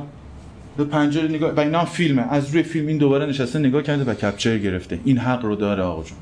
[0.77, 2.21] به پنجره نگاه و اینا هم فیلمه.
[2.21, 4.99] از روی فیلم این دوباره نشسته نگاه کرده و کپچر گرفته.
[5.03, 6.17] این حق رو داره آقا جون.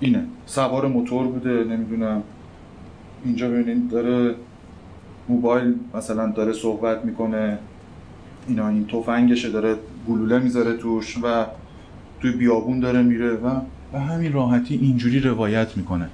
[0.00, 0.24] اینه.
[0.46, 2.22] سوار موتور بوده نمی‌دونم.
[3.24, 4.34] اینجا ببینید داره
[5.28, 7.58] موبایل مثلا داره صحبت می‌کنه
[8.48, 9.76] اینا این تفنگشه داره
[10.08, 11.46] گلوله می‌ذاره توش و
[12.20, 13.60] توی بیابون داره میره و
[13.92, 16.08] به همین راحتی اینجوری روایت می‌کنه.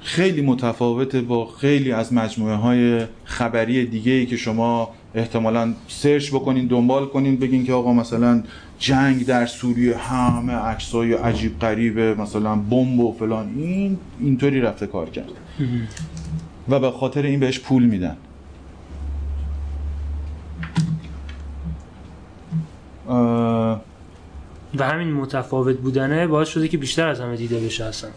[0.00, 6.66] خیلی متفاوته با خیلی از مجموعه های خبری دیگه ای که شما احتمالا سرچ بکنین
[6.66, 8.42] دنبال کنین بگین که آقا مثلا
[8.80, 15.10] جنگ در سوریه همه عکسای عجیب غریبه مثلا بمب و فلان این اینطوری رفته کار
[15.10, 15.30] کرد.
[16.68, 18.16] و به خاطر این بهش پول میدن.
[24.78, 28.10] و همین متفاوت بودنه باعث شده که بیشتر از همه دیده بشه اصلا.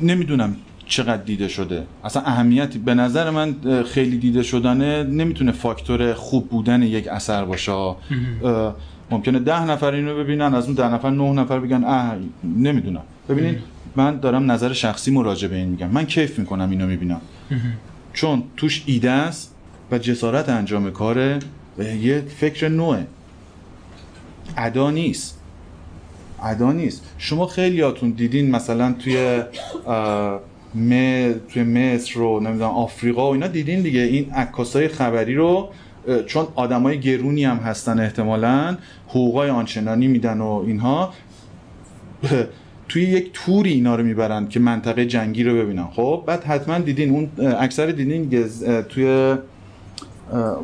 [0.00, 1.84] نمی‌دونم چقدر دیده شده.
[2.04, 7.94] اصلا اهمیتی به نظر من خیلی دیده شدنه نمی‌تونه فاکتور خوب بودن یک اثر باشه.
[9.10, 13.02] ممکنه ده نفر اینو ببینن از اون ده نفر نه نفر بگن اه نمی‌دونم.
[13.28, 13.58] ببینید
[13.96, 15.88] من دارم نظر شخصی مراجعه به این میگم.
[15.88, 17.20] من کیف می‌کنم اینو می‌بینم.
[18.12, 19.54] چون توش ایده است
[19.90, 21.38] و جسارت انجام کاره
[21.78, 23.06] و یه فکر نوعه.
[24.56, 25.38] ادا نیست.
[26.42, 27.04] ادا نیست.
[27.18, 29.42] شما خیلیاتون دیدین مثلا توی
[30.74, 31.32] م...
[31.48, 34.00] توی مصر رو نمی‌دونم آفریقا و اینا دیدین دیگه.
[34.00, 35.68] این عکاسای خبری رو
[36.26, 38.76] چون آدمای گرونی هم هستن احتمالا
[39.08, 41.12] حقوقای آنچنانی میدن و اینها.
[42.88, 45.86] توی یک توری اینا رو می‌برن که منطقه جنگی رو ببینن.
[45.92, 48.48] خب بعد حتما دیدین اون اکثر دیدین
[48.88, 49.36] توی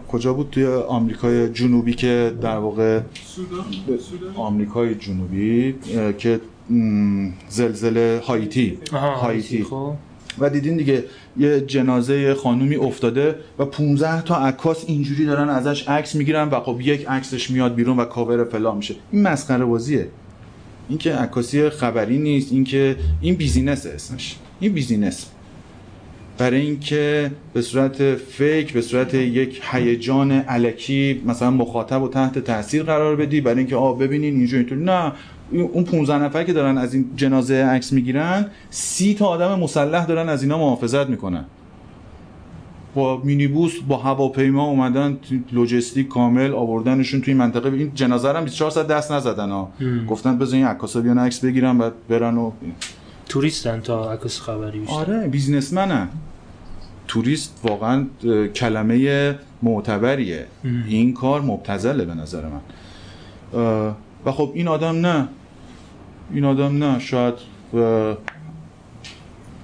[0.08, 3.00] کجا بود؟ توی آمریکای جنوبی که در واقع
[4.36, 5.74] آمریکای جنوبی
[6.18, 6.40] که
[7.48, 9.64] زلزله هایتی هایتی.
[9.64, 9.92] خب.
[10.38, 11.04] و دیدین دیگه
[11.36, 16.80] یه جنازه خانومی افتاده و 15 تا عکاس اینجوری دارن ازش عکس می‌گیرن و خب
[16.80, 18.94] یک عکسش میاد بیرون و کاور فلان میشه.
[19.12, 20.08] این مسخره بازیه.
[20.88, 24.36] این که عکاسی خبری نیست این که این business اسمش.
[24.60, 25.26] این business.
[26.38, 32.82] برای اینکه به صورت fake به صورت یک هیجان الکی مثلا مخاطب و تحت تاثیر
[32.82, 34.84] قرار بدی برای اینکه آ ببینین اینجا اینطوری.
[34.84, 35.12] نه
[35.52, 40.28] اون 15 نفر که دارن از این جنازه عکس می‌گیرن سی تا آدم مسلح دارن
[40.28, 41.44] از اینا محافظت می‌کنن.
[42.94, 45.18] با مینیبوس با هواپیما اومدن
[45.52, 47.68] لوجستیک کامل آوردنشون توی منطقه.
[47.72, 49.72] این جنازه رو هم 24 ساعت دست نزدن ها.
[50.08, 52.50] گفتن بزن این عکاسا بیان عکس بگیرن بعد برن و
[53.28, 54.94] توریستن تا عکس خبری بیشتر.
[54.94, 56.08] آره بیزنسمنن
[57.08, 58.06] توریست واقعا
[58.54, 60.46] کلمه معتبریه.
[60.88, 63.94] این کار مبتذله به نظر من.
[64.26, 65.28] و خب این آدم نه.
[66.34, 66.98] این آدم نه.
[66.98, 67.34] شاید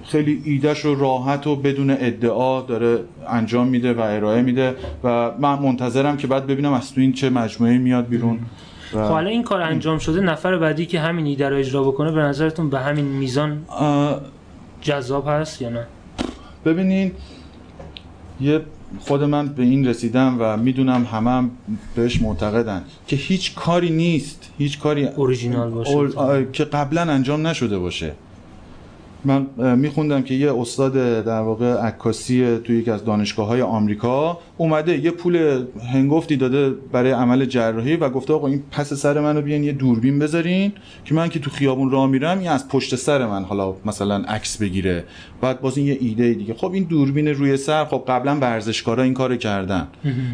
[0.05, 5.59] خیلی ایدهش رو راحت و بدون ادعا داره انجام میده و ارائه میده و من
[5.59, 8.39] منتظرم که بعد ببینم از تو این چه مجموعه میاد بیرون.
[8.91, 12.21] خب حالا این کار انجام شده نفر بعدی که همین ایده رو اجرا بکنه به
[12.21, 13.65] نظرتون به همین میزان
[14.81, 15.87] جذاب هست یا نه؟
[16.65, 17.11] ببینین
[18.41, 18.61] یه
[18.99, 21.51] خود من به این رسیدم و می‌دونم همه هم
[21.95, 26.47] بهش معتقدن که هیچ کاری نیست هیچ کاری اوریجینال باشه.
[26.53, 28.13] که قبلا انجام نشده باشه
[29.25, 30.93] من میخوندم که یه استاد
[31.23, 37.11] در واقع عکاسی توی یکی از دانشگاه های آمریکا اومده یه پول هنگفتی داده برای
[37.11, 40.71] عمل جراحی و گفته آقا این پس سر منو بیان یه دوربین بذارین
[41.05, 44.57] که من که تو خیابون راه میرم این از پشت سر من حالا مثلا عکس
[44.57, 45.03] بگیره.
[45.41, 46.53] بعد باز این یه ایده دیگه.
[46.53, 49.87] خب این دوربین روی سر خب قبلا ورزشکارا این کارو کردن.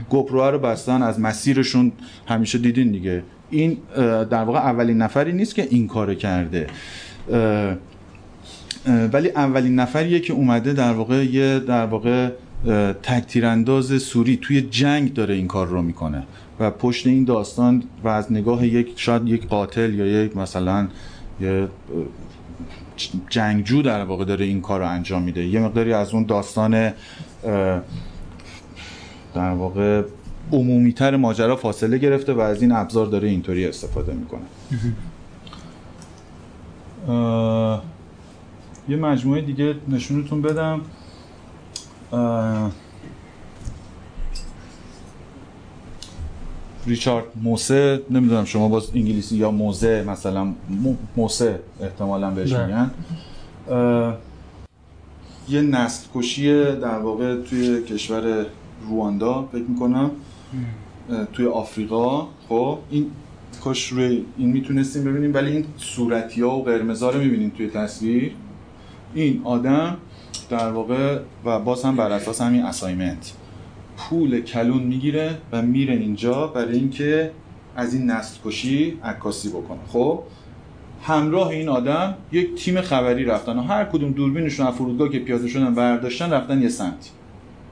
[0.09, 1.91] گوپرو رو بستن از مسیرشون
[2.27, 3.23] همیشه دیدین دیگه.
[3.49, 3.77] این
[4.29, 6.67] در واقع اولین نفری نیست که این کارو کرده.
[9.13, 12.29] ولی اولین نفریه که اومده در واقع یه در واقع
[13.03, 16.23] تکتیرانداز سوری توی جنگ داره این کار رو می‌کنه
[16.59, 20.87] و پشت این داستان و از نگاه یک شاید یک قاتل یا یک مثلا
[21.41, 21.67] یه
[23.29, 25.45] جنگجو در واقع داره این کار رو انجام میده.
[25.45, 26.93] یه مقداری از اون داستان
[29.33, 30.03] در واقع
[30.51, 34.45] عمومیتر ماجرا فاصله گرفته و از این ابزار داره اینطوری استفاده می‌کنه.
[38.89, 40.81] یه مجموعه دیگه نشونتون بدم.
[46.85, 50.53] ریچارد موسه نمی‌دونم شما باز انگلیسی یا موزه مثلا
[51.15, 52.91] موسه احتمالا بهش میگن.
[55.49, 58.45] یه نسل کشی در واقع توی کشور
[58.89, 60.11] رواندا فکر می‌کنم.
[61.33, 62.27] توی آفریقا.
[62.49, 63.11] خب این
[63.63, 68.31] کاش روی این می‌تونستیم ببینیم ولی این صورتی ها و قرمزا رو می‌بینیم توی تصویر.
[69.13, 69.97] این آدم
[70.49, 73.33] در واقع و باز هم بر اساس همین اسایمنت
[73.97, 77.31] پول کلون می‌گیره و میره اینجا برای اینکه
[77.75, 79.79] از این نسل کشی عکاسی بکنه.
[79.87, 80.23] خب؟
[81.03, 85.47] همراه این آدم یک تیم خبری رفتن و هر کدوم دوربینشون از فرودگاه که پیاده
[85.47, 87.09] شدن برداشتن رفتن یه سمت.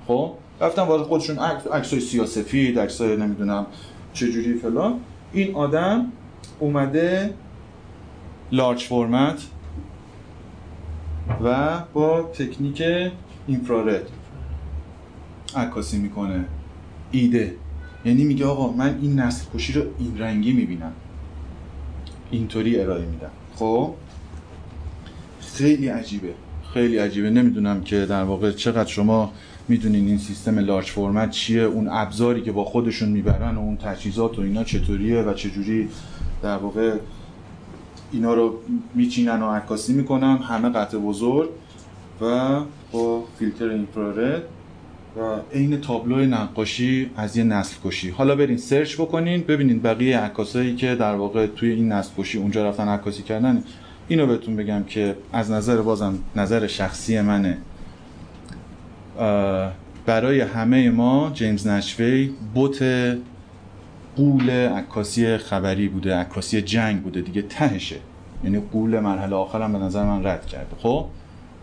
[0.07, 0.31] خب؟
[0.61, 1.39] رفتن واسه خودشون
[1.73, 3.65] عکسای سیاسفید عکسای نمی‌دونم
[4.13, 4.99] چجوری فلان.
[5.33, 6.05] این آدم
[6.59, 7.33] اومده
[8.51, 9.41] لارج فرمت
[11.43, 12.84] و با تکنیک
[13.47, 14.09] اینفرارد
[15.55, 16.45] عکاسی می‌کنه.
[17.11, 17.53] ایده.
[18.05, 20.91] یعنی میگه آقا من این نسل کشی رو این رنگی می‌بینم.
[22.32, 23.30] اینطوری ارائه میدم.
[23.55, 23.93] خب؟
[25.39, 26.34] خیلی عجیبه.
[26.73, 27.30] خیلی عجیبه.
[27.30, 29.34] نمی‌دونم که در واقع چقدر شما
[29.67, 34.39] می‌دونین این سیستم لارج فرمت چیه اون ابزاری که با خودشون می‌برن و اون تجهیزات
[34.39, 35.89] و اینا چطوریه و چجوری
[36.43, 36.97] در واقع
[38.11, 38.59] اینا رو
[38.95, 41.49] میچینن و عکاسی می‌کنن همه قطع بزرگ
[42.21, 42.59] و
[42.91, 44.43] با فیلتر اینفرارد
[45.17, 45.21] و
[45.53, 48.09] عین تابلو نقاشی از یه نسل کشی.
[48.09, 52.69] حالا برین سرچ بکنین ببینین بقیه عکاسایی که در واقع توی این نسل کشی اونجا
[52.69, 53.63] رفتن عکاسی کردن.
[54.07, 57.57] اینو بهتون بگم که از نظر بازم نظر شخصی منه.
[60.05, 62.83] برای همه ما جیمز نشوی بوت
[64.16, 67.99] قول عکاسی خبری بوده عکاسی جنگ بوده دیگه تهشه.
[68.43, 70.76] یعنی قول مرحله آخرم به نظر من رد کرده.
[70.78, 71.05] خب؟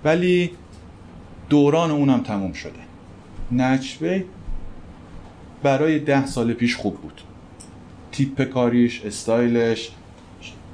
[0.05, 0.51] ولی
[1.49, 2.73] دوران اونم تموم شده.
[3.53, 4.25] نچوی
[5.63, 7.21] برای ده سال پیش خوب بود.
[8.13, 9.91] تیپ کاریش استایلش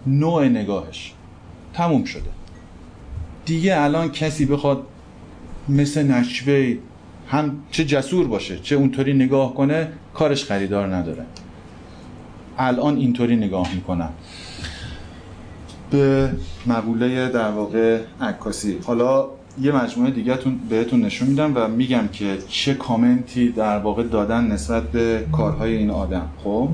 [0.07, 1.13] نوع نگاهش
[1.75, 2.31] تموم شده.
[3.45, 4.87] دیگه الان کسی بخواد
[5.69, 6.79] مثل نشوی
[7.29, 11.25] هم چه جسور باشه چه اونطوری نگاه کنه کارش خریدار نداره.
[12.59, 14.11] الان اینطوری نگاه می‌کنم.
[15.91, 16.33] به
[16.67, 18.79] مقوله در واقع عکاسی.
[18.85, 19.29] حالا
[19.61, 24.45] یه مجموعه دیگه تون بهتون نشون میدم و میگم که چه کامنتی در واقع دادن
[24.45, 26.29] نسبت به کارهای این آدم.
[26.45, 26.69] خب؟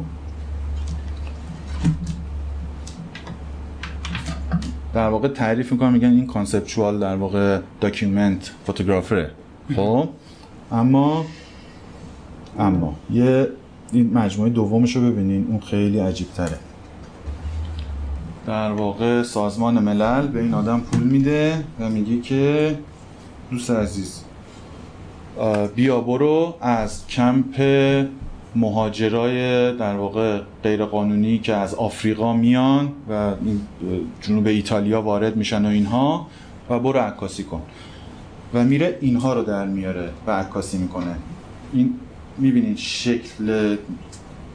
[4.95, 9.31] در واقع تعریف می‌کنم میگن این conceptual در واقع document photographer ه
[9.76, 10.09] خب؟
[10.72, 11.24] اما
[12.59, 13.49] اما یه
[13.93, 16.59] این مجموعه دومش رو ببینین اون خیلی عجیب تره
[18.47, 22.78] در واقع سازمان ملل به این آدم پول میده و میگه که
[23.51, 24.20] دوست عزیز
[25.74, 27.61] بیا برو از کمپ
[28.57, 33.32] مهاجرای در واقع غیرقانونی که از آفریقا میان و
[34.20, 36.26] جنوب ایتالیا وارد میشن و اینها
[36.70, 37.62] و برو عکاسی کن.
[38.55, 41.14] و میره اینها رو در میاره و عکاسی می‌کنه.
[41.72, 41.95] این
[42.39, 43.76] می‌بینید شکل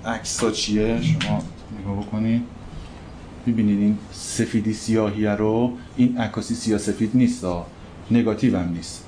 [0.05, 1.43] عکس چیه؟ شما
[1.81, 2.41] نگاه بکنید
[3.45, 5.73] می‌بینید این سفیدی سیاهی رو.
[5.95, 7.45] این عکاسی سیاه سفید نیست
[8.11, 9.05] نگاتیو هم نیست.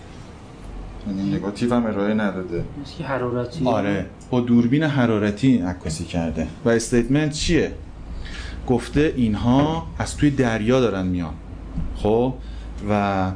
[1.07, 2.63] یعنی نگاتیو هم ارائه نداده.
[3.03, 3.65] حرارتی.
[3.65, 4.05] آره.
[4.29, 6.47] با دوربین حرارتی عکاسی کرده.
[6.65, 7.71] و استیتمنت چیه؟
[8.67, 11.33] گفته اینها از توی دریا دارن میان.
[11.95, 12.33] خب؟
[12.89, 13.31] و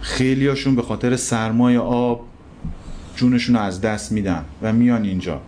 [0.00, 2.24] خیلی هاشون به خاطر سرمای آب
[3.20, 5.40] جونشون رو از دست میدن و میان اینجا.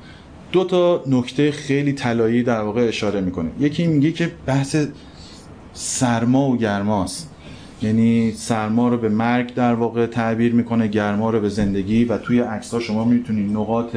[0.52, 3.50] دو تا نکته خیلی طلایی در واقع اشاره می‌کنه.
[3.60, 4.76] یکی میگه که بحث
[5.72, 7.30] سرما و گرماست.
[7.82, 12.40] یعنی سرما رو به مرگ در واقع تعبیر می‌کنه گرما رو به زندگی و توی
[12.40, 13.94] عکس ها شما می‌تونید نقاط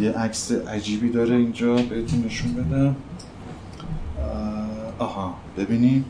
[0.00, 2.96] یه عکس عجیبی داره اینجا بهتون نشون بدم.
[4.98, 6.04] آها ببینید.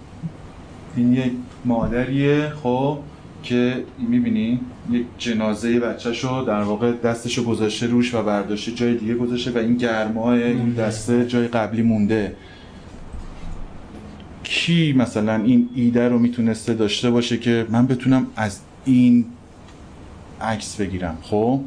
[0.96, 1.32] این یک
[1.64, 2.98] مادریه خب؟
[3.44, 9.14] که می‌بینی یک جنازه بچه شو در واقع دستشو گذاشته روش و برداشته جای دیگه
[9.14, 12.36] گذاشته و این گرمای این دسته جای قبلی مونده.
[14.44, 19.24] کی مثلا این ایده رو می‌تونسته داشته باشه که من بتونم از این
[20.40, 21.60] عکس بگیرم؟ خب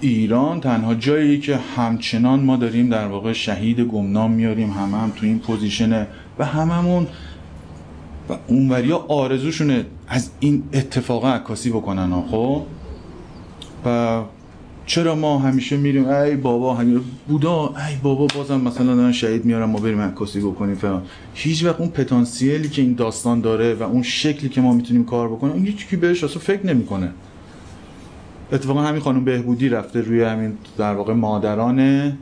[0.00, 5.26] ایران تنها جایی که همچنان ما داریم در واقع شهید گمنام میاریم همه هم تو
[5.26, 6.06] این پوزیشنه
[6.38, 7.06] و هممون
[8.28, 9.84] و اونوریا آرزوشونه.
[10.08, 12.62] از این اتفاق عکاسی بکنن ها خب؟
[13.86, 14.22] و
[14.86, 16.78] چرا ما همیشه میریم ای بابا
[17.28, 21.02] بودا ای بابا بازم مثلا دارن شهید میارن ما بریم عکاسی بکنیم فلان.
[21.34, 25.28] هیچ وقت اون پتانسیلی که این داستان داره و اون شکلی که ما می‌تونیم کار
[25.28, 27.10] بکنیم اون هیچ کی بهش اصلا فکر نمی‌کنه.
[28.52, 32.12] اتفاقا همین خانم بهبودی رفته روی همین در واقع مادران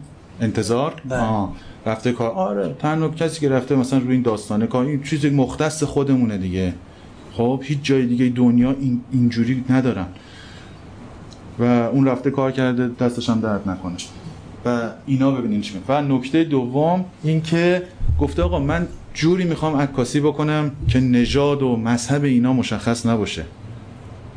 [0.40, 0.94] انتظار.
[1.08, 1.48] بله.
[1.86, 2.30] رفته کار.
[2.30, 2.74] آره.
[2.78, 6.74] تنها کسی که رفته مثلا روی این داستانه کار این چیزی مختص خودمونه دیگه.
[7.36, 10.06] خب هیچ جای دیگه دنیا این اینجوری ندارن.
[11.58, 13.96] و اون رفته کار کرده دستش هم درد نکنه.
[14.64, 17.82] و اینا ببینین چی و نکته دوم این که
[18.20, 23.44] گفته آقا من جوری می‌خوام عکاسی بکنم که نژاد و مذهب اینا مشخص نباشه.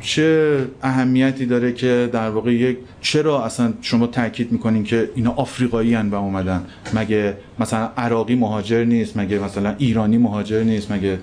[0.00, 5.96] چه اهمیتی داره که در واقع یک چرا اصلا شما تاکید می‌کنین که اینا آفریقایی
[5.96, 11.18] و اومدن؟ مگه مثلا عراقی مهاجر نیست مگه مثلا ایرانی مهاجر نیست مگه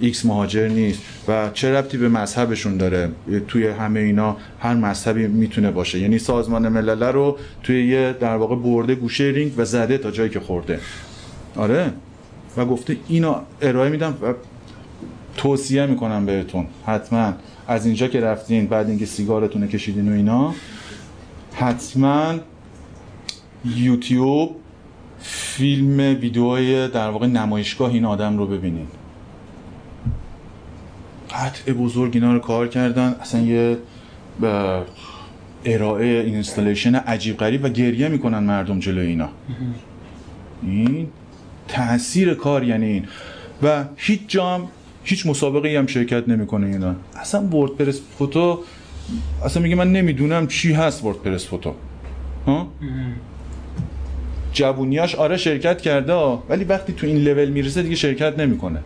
[0.00, 3.10] X مهاجر نیست؟ و چه ربطی به مذهبشون داره؟
[3.48, 5.98] توی همه اینا هر مذهبی می‌تونه باشه.
[5.98, 10.30] یعنی سازمان ملل رو توی یه در واقع برده گوشه رینگ و زده تا جایی
[10.30, 10.80] که خورده.
[11.56, 11.92] آره؟
[12.56, 14.34] و گفته اینا ارائه میدم و
[15.36, 16.66] توصیه می‌کنم بهتون.
[16.86, 17.32] حتما.
[17.68, 20.54] از اینجا که رفتین بعد اینکه سیگارتون کشیدین و اینا
[21.54, 22.34] حتما
[23.64, 24.56] یوتیوب
[25.20, 28.86] فیلم ویدیوهای در واقع نمایشگاه این آدم رو ببینین.
[31.30, 33.16] قطع بزرگ اینا رو کار کردن.
[33.20, 33.78] اصلا یه
[35.64, 39.28] ارائه اینستالیشن عجیب غریب و گریه می‌کنن مردم جلوی اینا.
[40.62, 41.08] این
[41.68, 43.04] تاثیر کار یعنی این.
[43.62, 44.68] و هیچ جام
[45.10, 46.94] هیچ مسابقه ای هم شرکت نمی‌کنه اینا.
[47.16, 48.58] اصلا وردپرس فوتو
[49.44, 51.74] اصلا میگه من نمی‌دونم چی هست وردپرس فوتو.
[52.46, 52.68] ها؟
[54.52, 56.14] جوونیاش آره شرکت کرده
[56.48, 58.78] ولی وقتی تو این لول می‌رسه دیگه شرکت نمی‌کنه.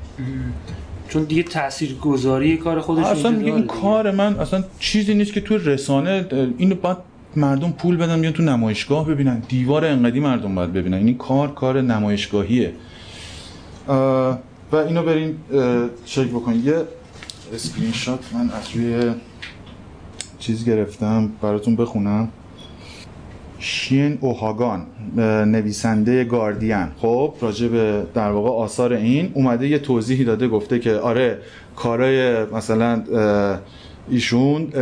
[1.09, 5.41] چون دیگه تاثیر گذاری کار خودش اصلا میگه این کار من اصلا چیزی نیست که
[5.41, 6.27] تو رسانه
[6.59, 6.97] اینو باید
[7.37, 9.43] مردم پول بدن بیان تو نمایشگاه ببینن.
[9.49, 10.97] دیوار انقدی مردم باید ببینن.
[10.97, 12.73] این کار کار نمایشگاهیه.
[14.73, 15.37] و اینو برین
[16.05, 16.75] چک بکنید یه
[17.55, 19.14] اسکرین شات من از روی
[20.39, 22.29] چیز گرفتم براتون بخونم.
[23.59, 24.87] شان اوهاگان
[25.47, 26.87] نویسنده گاردین.
[26.99, 31.39] خب راجع به در واقع آثار این اومده یه توضیحی داده گفته که آره
[31.77, 33.03] کارای مثلا
[34.09, 34.73] ایشون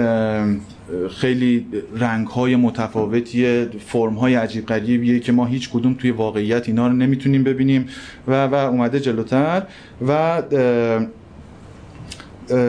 [1.10, 1.66] خیلی
[1.96, 6.92] رنگ های متفاوتیه فرم های عجیب غریبیه که ما هیچ کدوم توی واقعیت اینا رو
[6.92, 7.86] نمی‌تونیم ببینیم.
[8.28, 9.62] و و اومده جلوتر
[10.08, 10.42] و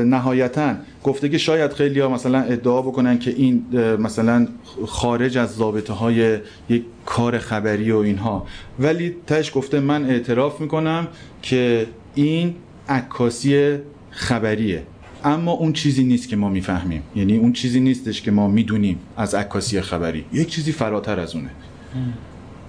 [0.05, 3.65] نهایتا گفته که شاید خیلی ها مثلا ادعا بکنن که این
[3.99, 4.47] مثلا
[4.85, 6.37] خارج از ضابطه های
[6.69, 8.47] یک کار خبری و اینها.
[8.79, 11.07] ولی تش گفته من اعتراف می‌کنم
[11.41, 12.55] که این
[12.89, 13.77] عکاسی
[14.11, 14.83] خبریه.
[15.23, 17.03] اما اون چیزی نیست که ما می‌فهمیم.
[17.15, 20.25] یعنی اون چیزی نیستش که ما می‌دونیم از عکاسی خبری.
[20.33, 21.49] یک چیزی فراتر از اونه.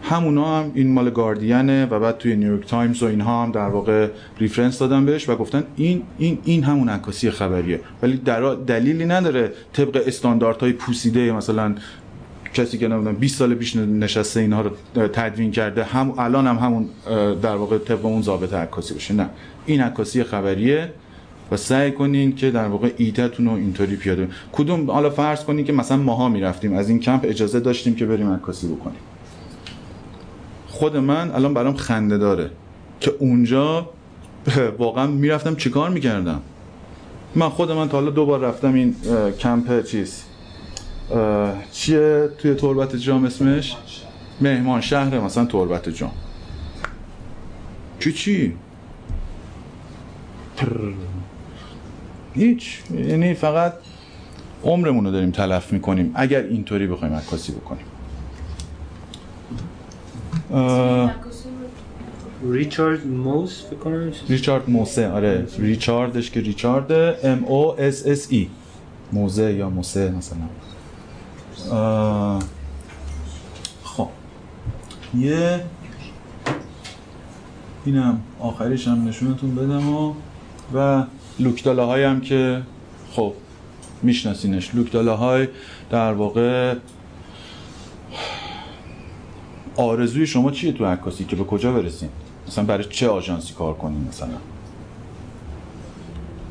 [0.03, 4.09] همونا هم این مال گاردینه و بعد توی نیویورک تایمز و اینها هم در واقع
[4.39, 7.81] reference دادن بهش و گفتن این این این همون عکاسی خبریه.
[8.03, 11.75] ولی در دلیلی نداره طبق استانداردهای پوسیده مثلا
[12.55, 14.71] کسی که نمی‌دونم 20 سال پیش نشسته اینها رو
[15.09, 16.89] تدوین کرده هم الان هم همون
[17.43, 19.15] در واقع طبق اون ضابط عکاسی باشه.
[19.15, 19.29] نه.
[19.67, 20.93] این عکاسی خبریه
[21.53, 25.73] و سعی کنین که در واقع ایدهتون رو اینطوری پیاده کدوم حالا فرض کنین که
[25.73, 29.01] مثلا ماها می‌رفتیم از این کمپ اجازه داشتیم که بریم عکاسی بکنیم.
[30.69, 32.51] خود من الان برام خنده داره
[33.01, 33.91] که اونجا
[34.79, 36.41] واقعا می‌رفتم چیکار می‌کردم؟
[37.35, 38.97] من خود من تا حالا دو بار رفتم این
[39.39, 40.23] کمپ چیز.
[41.73, 43.77] چیه؟ توی تربت جام اسمش؟
[44.41, 46.13] مهمان شهر مثلا تربت جام.
[47.99, 48.55] چی چی؟
[52.35, 53.75] هیچ یعنی فقط
[54.65, 56.13] عمرمون رو داریم تلف می‌کنیم.
[56.15, 57.85] اگر اینطوری بخوایم عکاسی بکنیم.
[62.51, 65.47] ریچارد موس فکر کنم ریچارد موسه آره.
[65.59, 66.93] ریچاردش که ریچارد
[67.27, 68.49] ام او اس اس ای
[69.13, 70.39] موزه یا موسه مثلا.
[73.85, 74.09] خب.
[75.19, 75.61] یه
[77.85, 80.15] اینم آخریش هم نشونتون بدم و
[80.75, 81.05] و
[81.39, 82.63] لوکداله های هم که
[83.13, 83.33] خب
[84.03, 84.75] میشناسینش.
[84.75, 85.49] لوکداله های
[85.91, 86.75] در واقع
[89.77, 92.09] آرزوی شما چیه تو عکاسی که به کجا برسین
[92.49, 94.29] مثلا برای چه آژانسی کار کنین مثلا؟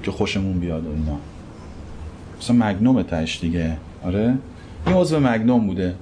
[0.03, 1.17] که خوشمون بیاد و اینا.
[2.39, 3.77] مثلا مگنوم تش دیگه.
[4.03, 4.37] آره؟
[4.85, 5.95] این عضو مگنوم بوده.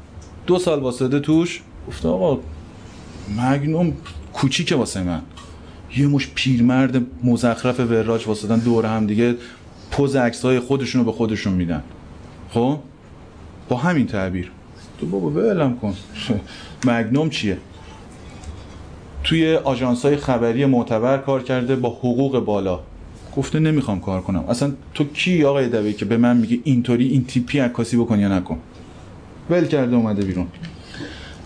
[0.47, 1.61] دو سال واسطه توش.
[1.88, 2.39] گفته آقا
[3.38, 3.93] مگنوم
[4.34, 5.21] کوچیکه واسه من.
[5.97, 9.35] یه مش پیرمرد مزخرف وراج واسدن دور هم دیگه
[9.91, 11.83] پوز عکس های خودشونو به خودشون میدن.
[12.49, 12.79] خب؟
[13.69, 14.51] با همین تعبیر.
[14.99, 15.93] تو بابا ولم کن.
[16.87, 17.57] مگنوم چیه؟
[19.23, 22.79] توی آژانس های خبری معتبر کار کرده با حقوق بالا.
[23.37, 24.43] گفته نمی‌خوام کار کنم.
[24.49, 28.37] اصلا تو کی آقای دوی که به من میگه اینطوری این تیپی عکاسی بکن یا
[28.37, 28.59] نکن؟
[29.49, 30.47] ول کرده اومده بیرون.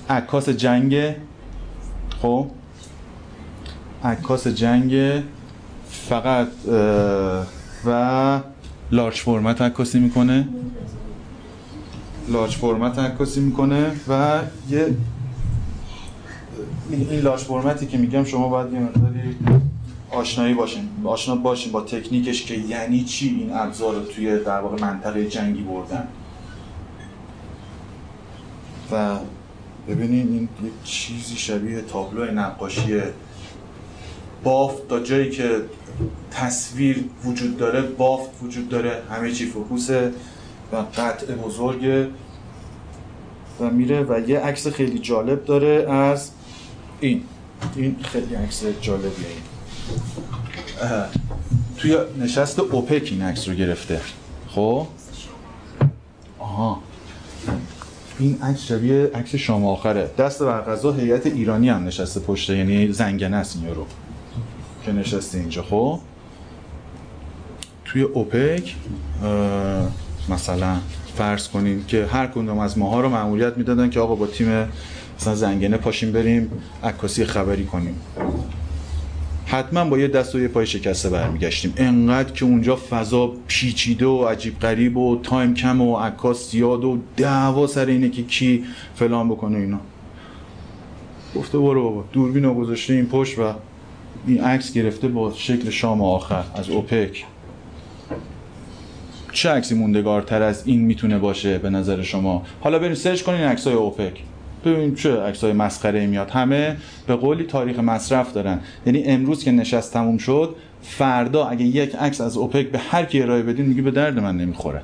[0.10, 1.16] عکاس جنگ.
[2.22, 2.48] خب؟
[4.04, 5.24] عکاس جنگ
[5.90, 6.48] فقط
[7.86, 8.40] و
[8.92, 10.48] لارج فرمت عکاسی می‌کنه.
[12.30, 14.40] لارج فرمت عکاسی می‌کنه و
[14.70, 14.96] یه
[16.90, 19.36] این لارج فرمتی که میگم شما باید یه مقداری
[20.12, 20.90] آشنایی باشین.
[21.04, 25.62] آشنا باشین با تکنیکش که یعنی چی این ابزار رو توی در واقع منطقه جنگی
[25.62, 26.08] بردن.
[28.92, 29.18] و
[29.88, 33.02] ببینید این یه چیزی شبیه تابلو نقاشی
[34.44, 35.62] بافت تا جایی که
[36.32, 40.12] تصویر وجود داره بافت وجود داره همه چی فوکوسه
[40.72, 42.08] و قطع بزرگه
[43.60, 46.32] و میره و یه عکس خیلی جالب داره از
[47.00, 47.22] این.
[47.76, 49.10] این خیلی عکس جالبیه.
[50.82, 50.90] این
[51.78, 54.02] توی نشست اوپک این عکس رو گرفته.
[54.48, 54.88] خب؟
[56.40, 56.80] آها.
[58.20, 60.10] این عکس شبیه عکس شام آخره.
[60.18, 63.86] دست بر غذا هیئت ایرانی هم نشسته پشته یعنی زنگنه است این رو
[64.86, 65.64] که نشسته اینجا.
[65.64, 66.00] خب؟
[67.86, 68.76] توی اوپک
[70.30, 70.78] مثلا
[71.16, 74.68] فرض کنیم که هر کدوم از ماها رو معمولیت می‌دادن که آقا با تیم
[75.20, 76.52] مثلا زنگنه پاشیم بریم
[76.84, 77.96] عکاسی خبری کنیم.
[79.46, 81.74] حتما با یه دست و یه پای شکسته برمیگشتیم.
[81.78, 86.98] انقدر که اونجا فضا پیچیده و عجیب غریب و تایم کم و عکاس زیاد و
[87.18, 88.64] دعوا سر اینه که کی
[88.96, 89.80] فلان بکنه اینا.
[91.36, 93.54] گفته برو بابا دوربین رو گذاشته این پشت و
[94.28, 97.26] این عکس گرفته با شکل شام آخر از اوپک.
[99.32, 103.68] چه عکسی موندگارتر از این می‌تونه باشه به نظر شما؟ حالا بریم سرچ کنین عکس
[103.68, 104.14] های اوپک.
[104.66, 106.30] ببین چه عکس های مسخره میاد.
[106.30, 108.60] همه به قولی تاریخ مصرف دارن.
[108.86, 113.22] یعنی امروز که نشست تموم شد فردا اگه یک عکس از اوپک به هر کی
[113.22, 114.82] ارائه بدین میگه به درد من نمی‌خوره.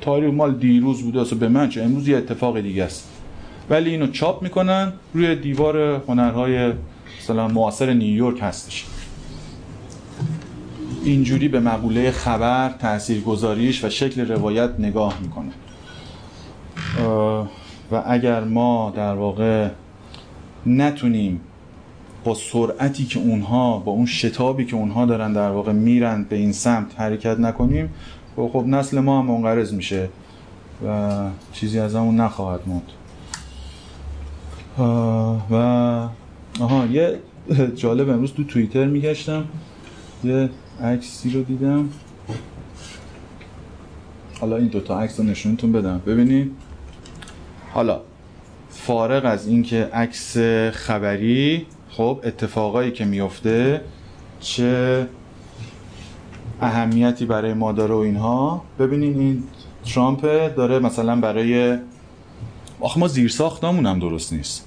[0.00, 3.08] تاریخ مال دیروز بوده اصلا به من چه؟ امروز یه اتفاق دیگه است.
[3.70, 6.72] ولی اینو چاپ می‌کنن روی دیوار هنرهای
[7.28, 8.86] مثلا معاصر نیویورک هستش.
[11.04, 15.50] اینجوری به مقوله خبر تاثیرگذاریش و شکل روایت نگاه می‌کنه.
[17.92, 19.68] و اگر ما در واقع
[20.66, 21.40] نتونیم
[22.24, 26.52] با سرعتی که اونها با اون شتابی که اونها دارن در واقع میرن به این
[26.52, 27.94] سمت حرکت نکنیم
[28.36, 30.08] خب, خب نسل ما هم منقرض میشه
[30.86, 31.16] و
[31.52, 32.92] چیزی از همون نخواهد موند.
[35.50, 36.08] و
[36.60, 37.18] آها یه
[37.76, 39.44] جالب امروز تو توییتر میگشتم.
[40.24, 40.50] یه
[40.82, 41.88] عکسی رو دیدم.
[44.40, 46.00] حالا این دوتا عکس رو نشونتون بدم.
[46.06, 46.52] ببینید
[47.72, 48.00] حالا
[48.70, 50.36] فارغ از اینکه عکس
[50.72, 53.80] خبری خب اتفاقایی که میفته
[54.40, 55.06] چه
[56.60, 58.64] اهمیتی برای ما داره و اینها.
[58.78, 59.42] ببینین این
[59.94, 61.78] ترامپ داره مثلا برای
[62.80, 64.66] آخه ما زیر ساختمون هم درست نیست.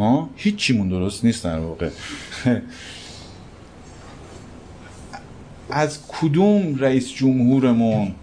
[0.00, 1.88] ها؟ هیچیمون درست نیست در واقع.
[5.70, 8.14] از کدوم رئیس جمهورمون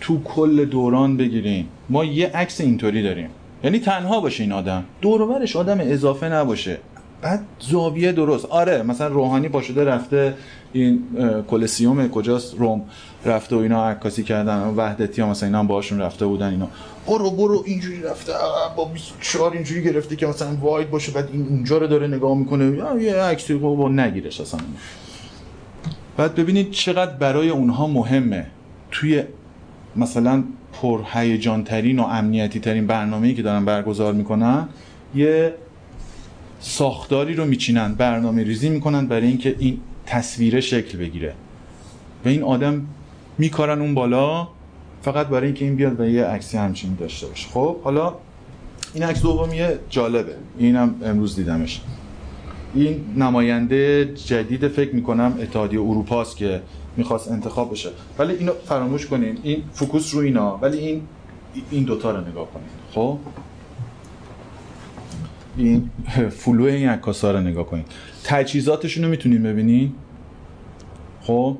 [0.00, 3.28] تو کل دوران بگیریم؟ ما یه عکس اینطوری داریم.
[3.64, 4.84] یعنی تنها باشه این آدم.
[5.00, 6.78] دورورش آدم اضافه نباشه.
[7.22, 8.44] بعد زاویه درست.
[8.44, 10.34] آره مثلا روحانی باشده رفته
[10.72, 11.02] این
[11.48, 12.82] کلسیوم کجاست؟ روم.
[13.24, 14.74] رفته و اینا عکاسی کردن.
[14.76, 16.68] وحدتی ها مثلا اینا هم باشون رفته بودن اینا.
[17.06, 18.32] برو برو اینجوری رفته.
[18.76, 21.12] با 24 اینجوری گرفته که مثلا واید باشه.
[21.12, 23.02] بعد این اونجا رو داره نگاه می‌کنه.
[23.02, 24.60] یه عکسی با نگیرش اصلا.
[26.16, 28.46] بعد ببینید چقدر برای اونها مهمه.
[28.90, 29.22] توی
[29.96, 34.68] مثلا پر هیجان ترین و امنیتی ترین برنامه‌ای که دارن برگزار می‌کنن
[35.14, 35.54] یه
[36.60, 41.34] ساختاری رو میچینن برنامه ریزی می‌کنن برای اینکه این تصویره شکل بگیره.
[42.24, 42.86] و این آدم
[43.38, 44.48] میکارن اون بالا
[45.02, 47.48] فقط برای اینکه این بیاد و یه عکسی همچین داشته باشه.
[47.48, 48.14] خب حالا
[48.94, 50.34] این عکس دومیه جالبه.
[50.58, 51.80] اینم امروز دیدمش.
[52.74, 56.62] این نماینده جدید فکر می‌کنم اتحادیه اروپاست که
[56.96, 57.90] می‌خواست انتخاب بشه.
[58.18, 61.02] ولی اینو فراموش کنین این فوکوس رو اینا ولی این
[61.70, 62.66] این دوتا رو نگاه کنین.
[62.94, 63.18] خب؟
[65.56, 65.90] این
[66.30, 67.84] فلو این عکاسا رو نگاه کنین.
[68.24, 69.92] تجهیزاتشون رو می‌تونین ببینین؟
[71.22, 71.56] خب؟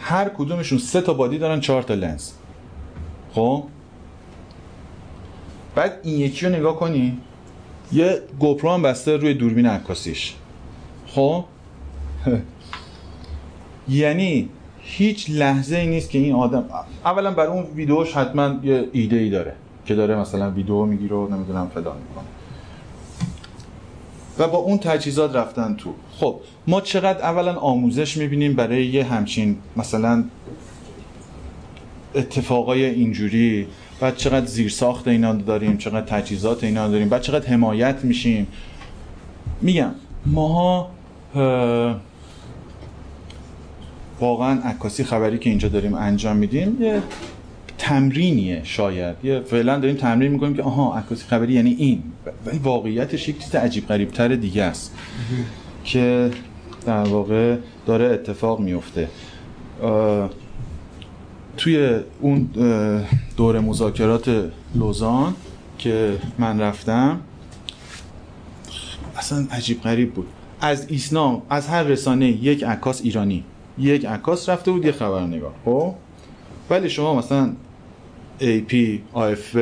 [0.00, 2.30] هر کدومشون سه تا body دارن چهار تا لنز.
[3.32, 3.64] خب؟
[5.74, 7.18] بعد این یکی رو نگاه کنی
[7.92, 10.34] یه GoPro هم بسته روی دوربین عکاسیش.
[11.06, 11.44] خب؟
[13.88, 14.48] یعنی
[14.80, 16.64] هیچ لحظه ای نیست که این آدم
[17.04, 19.54] اولا برای اون ویدیوش حتما یه ایده ای داره.
[19.88, 22.24] که داره مثلا ویدیو می‌گیره و نمی‌دونم فلان می‌کنه.
[24.38, 25.94] و با اون تجهیزات رفتن تو.
[26.12, 30.24] خب ما چقدر اولا آموزش می‌بینیم برای یه همچین مثلا
[32.14, 33.66] اتفاقای اینجوری؟
[34.00, 38.46] بعد چقدر زیرساخت اینا داریم چقدر تجهیزات اینا داریم بعد چقدر حمایت میشیم؟
[39.60, 39.90] میگم
[40.26, 40.90] ماها
[44.20, 47.02] واقعا عکاسی خبری که اینجا داریم انجام میدیم یه
[47.88, 49.16] تمرینیه شاید.
[49.24, 52.02] یه فعلا داریم تمرین می‌کنیم که آها عکاسی خبری یعنی این.
[52.46, 54.94] ولی واقعیتش یک چیز عجیب غریب تر دیگه است.
[55.84, 56.30] که
[56.86, 59.08] در واقع داره اتفاق میفته
[61.56, 62.48] توی اون
[63.36, 65.34] دور مذاکرات لوزان
[65.78, 67.20] که من رفتم
[69.16, 70.26] اصلا عجیب غریب بود.
[70.60, 73.44] از ایسنا از هر رسانه یک عکاس ایرانی.
[73.78, 75.52] یک عکاس رفته بود یه خبرنگار.
[75.64, 75.94] خب؟
[76.70, 77.52] ولی شما مثلا
[78.40, 78.74] AP,
[79.14, 79.58] AFP,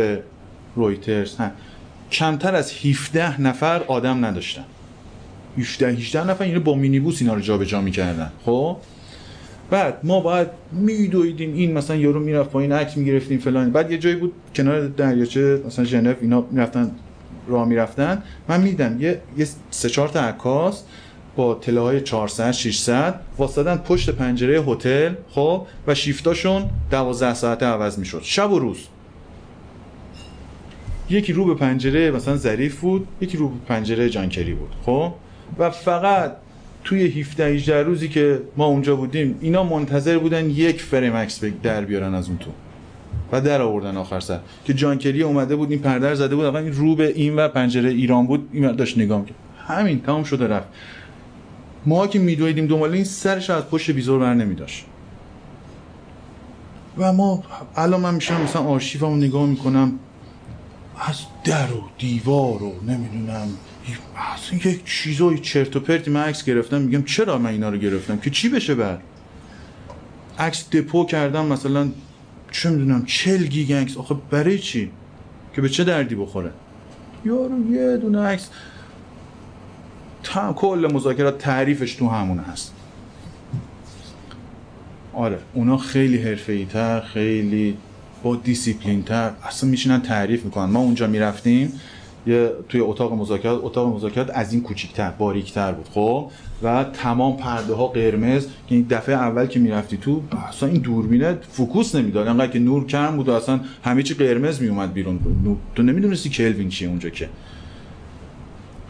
[0.77, 1.37] رویترز
[2.13, 4.65] کمتر از 17 نفر آدم نداشتن.
[5.59, 8.33] 17 18 نفر اینو با مینیبوس اینا رو جابجا می‌کردن.
[8.45, 8.77] خب؟
[9.71, 13.71] بعد ما باید میدویدیم این مثلا یارو می‌رفت پایین عکس می‌گرفتیم فلان.
[13.71, 16.91] بعد یه جایی بود کنار دریاچه مثلا ژنو اینا می‌رفتن
[17.49, 18.23] راه می‌رفتن.
[18.49, 20.83] من میدم یه یه سه چهار تا عکاس.
[21.37, 27.99] با تله های 400 600 واسدن پشت پنجره هتل خب و شیفتاشون 12 ساعته عوض
[27.99, 28.21] می‌شد.
[28.23, 28.79] شب و روز.
[31.11, 35.13] یکی رو به پنجره مثلا ظریف بود یکی رو به پنجره جانکری بود خب؟
[35.59, 36.37] و فقط
[36.85, 41.85] توی 17 18 روزی که ما اونجا بودیم اینا منتظر بودن یک فریم عکس در
[41.85, 42.51] بیارن از اون تو.
[43.33, 44.39] و در آوردن آخر سر.
[44.65, 47.91] که جانکری اومده بود این پردر زده بود آقا این رو به این و پنجره
[47.91, 49.25] ایران بود این داشت نگاه
[49.69, 50.69] همین تمام شده رفت.
[51.87, 54.85] ما که میدویدیم دنبال این سرش از پشت بیزور بر نمیداشت.
[56.99, 57.45] و ما
[57.77, 59.99] الان من میشم مثلا آرشیفمو نگاه می‌کنم
[61.09, 63.49] از در و دیوار و نمی‌دونم
[64.35, 68.19] اصلا یک چیزای چرت و پرتی من عکس گرفتم میگم چرا من اینا رو گرفتم؟
[68.19, 68.99] که چی بشه بر
[70.39, 71.89] عکس دپو کردم مثلا
[72.51, 73.97] چه می‌دونم 40 گیگ عکس.
[73.97, 74.91] آخه برای چی؟
[75.55, 76.51] که به چه دردی بخوره؟
[77.25, 78.49] یارو یه دونه عکس
[80.27, 82.75] تا کل مذاکرات تعریفش تو همون هست.
[85.13, 87.77] آره اونا خیلی حرفه‌ای تر خیلی
[88.23, 90.65] با دیسیپلین تر اصلا میشینن تعریف می‌کنن.
[90.65, 91.73] ما اونجا می‌رفتیم
[92.27, 96.31] یه توی اتاق مذاکرات اتاق مذاکرات از این کوچیک‌تر باریکتر بود خب؟
[96.63, 101.39] و تمام پرده ها قرمز که این دفعه اول که می‌رفتی تو اصلا این دوربینه
[101.51, 102.29] focus نمی‌داد.
[102.29, 105.19] انقدر که نور کم بود و اصلا همه چی قرمز میومد بیرون.
[105.75, 107.29] تو نمی‌دونستی کلوین چیه اونجا که.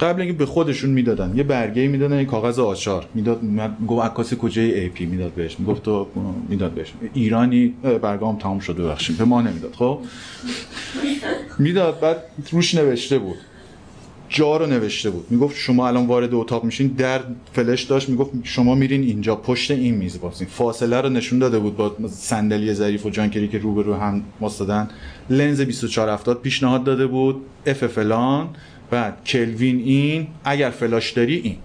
[0.01, 3.07] قبل اینکه به خودشون می‌دادن یه برگه می‌دادن یه کاغذ آچار.
[3.15, 3.41] می‌داد
[3.89, 5.57] گفت عکاس کجایی AP می‌داد بهش.
[5.59, 6.07] می‌گفت تو
[6.49, 6.93] می‌داد بهش.
[7.15, 9.75] ایرانی برگام تمام شده بخشیم به ما نمی‌داد.
[9.75, 9.99] خب؟
[11.59, 12.17] می‌داد بعد
[12.53, 13.37] روش نوشته بود.
[14.29, 15.27] جا رو نوشته بود.
[15.31, 17.21] می‌گفت شما الان وارد اتاق میشین در
[17.53, 21.77] فلش داشت می‌گفت شما میرین اینجا پشت این میز واسین فاصله رو نشون داده بود
[21.77, 24.89] با صندلی ظریف و جانکری که روبرو هم واسدن.
[25.31, 27.37] لنز 2470 پیشنهاد داده بود.
[27.67, 28.49] اف فلان.
[28.91, 31.57] بعد کلوین این اگر فلاش داری این.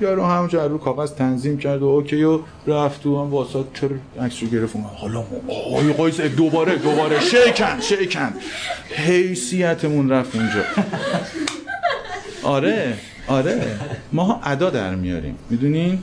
[0.00, 3.88] یارو همونجا رو کاغذ تنظیم کرد و اوکی و رفت تو هم واسه تر
[4.20, 4.76] عکس رو گرفت.
[4.96, 7.20] حالا آقای قایس دوباره دوباره.
[7.20, 8.32] شیکن شیکن.
[8.90, 10.62] حیثیتمون رفت اونجا
[12.42, 12.94] آره
[13.28, 13.78] آره.
[14.12, 15.38] ما ادا در میاریم.
[15.50, 15.98] می‌دونین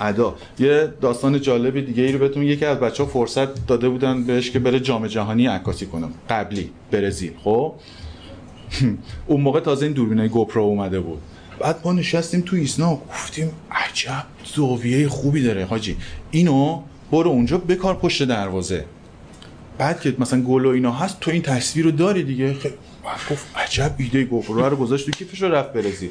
[0.00, 0.34] ادا.
[0.58, 4.50] یه داستان جالب دیگه ای رو بهتون یکی از بچه ها فرصت داده بودن بهش
[4.50, 7.32] که بره جام جهانی عکاسی کنم قبلی برزیل.
[7.44, 7.74] خب؟
[9.26, 11.18] اون موقع تازه این دوربینای گوپرو اومده بود.
[11.60, 14.24] بعد ما نشستیم تو ایسنا گفتیم عجب
[14.54, 15.96] زاویه خوبی داره حاجی.
[16.30, 16.82] اینو
[17.12, 18.84] برو اونجا بکار پشت دروازه.
[19.78, 22.54] بعد که مثلا گل و اینا هست تو این تصویر رو داری دیگه.
[22.54, 22.74] خیلی
[23.30, 26.10] گفت عجب ایده گوپرو رو گذاشت تو کیفش رو رفت برزیل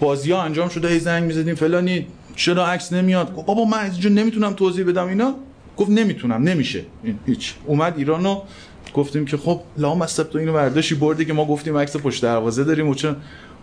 [0.00, 2.06] بازی ها انجام شده هی زنگ می‌زدیم فلانی
[2.36, 5.08] چرا عکس نمیاد؟ بابا من اینجا نمی‌تونم توضیح بدم.
[5.08, 5.34] اینا
[5.76, 6.84] گفت نمی‌تونم نمیشه.
[7.26, 7.54] هیچ.
[7.64, 8.42] اومد ایرانو
[8.96, 12.64] گفتیم که خب لام از تو اینو برداشتی بردی که ما گفتیم عکس پشت دروازه
[12.64, 13.16] داریم و چون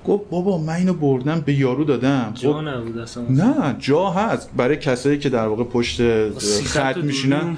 [0.08, 2.32] گفت بابا من اینو بردم به یارو دادم.
[2.36, 3.24] جا خب نبود اصلا.
[3.30, 4.50] نه جا هست.
[4.58, 6.30] برای کسایی که در واقع پشت
[6.64, 7.58] خط میشینن.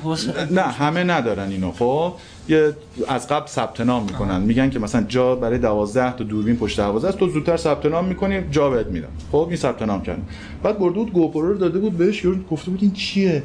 [0.52, 1.72] نه همه ندارن اینو.
[1.72, 2.14] خب
[2.50, 2.74] یه
[3.08, 4.42] از قبل ثبت نام می‌کنن.
[4.42, 7.18] میگن که مثلا جا برای 12 تا دوربین پشت دروازه است.
[7.18, 9.08] تو زودتر ثبت نام می‌کنی جا بهت میدن.
[9.32, 10.22] خب این ثبت نام کرد
[10.64, 13.44] بعد برده بود گوپرو رو داده بود بهش یارو گفته بود این چیه؟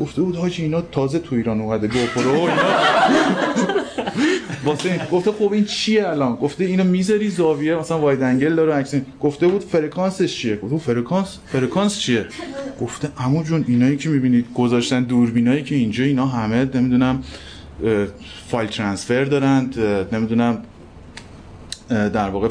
[0.00, 2.52] گفته بود حاجی اینا تازه تو ایران اومده گوپرو اینا
[4.64, 8.94] واسه گفته خب این چیه الان؟ گفته اینو می‌ذاری زاویه مثلا واید انگل داره عکس
[9.20, 12.26] گفته بود فرکانسش چیه؟ گفته فرکانس فرکانس چیه؟
[12.80, 17.22] گفته عمو جون اینایی که می‌بینید گذاشتن دوربینایی که اینجا اینا همه نمی‌دونم
[18.48, 19.78] file transfer دارند
[20.12, 20.58] نمی‌دونم
[21.92, 22.48] در واقع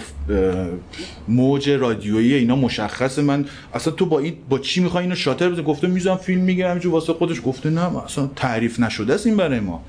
[1.27, 3.21] موج رادیویی اینا مشخصه.
[3.21, 6.79] من اصلا تو با این با چی می‌خوای اینو shutter بزنی گفته می‌ذارم فیلم می‌گیرم
[6.79, 7.41] جو واسه خودش.
[7.45, 9.83] گفته نه اصلا تعریف نشده است این برای ما.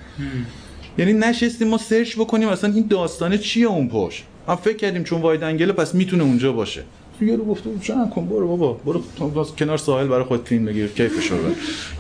[0.99, 5.21] یعنی نشستیم ما search بکنیم اصلا این داستانه چیه اون پشت؟ ما فکر کردیم چون
[5.21, 6.83] wide angle ه پس می‌تونه اونجا باشه.
[7.31, 8.73] رو گفته چند کن برو بابا.
[8.73, 10.87] برو کنار ساحل برای خود فیلم بگیر.
[10.87, 11.39] کیفش رو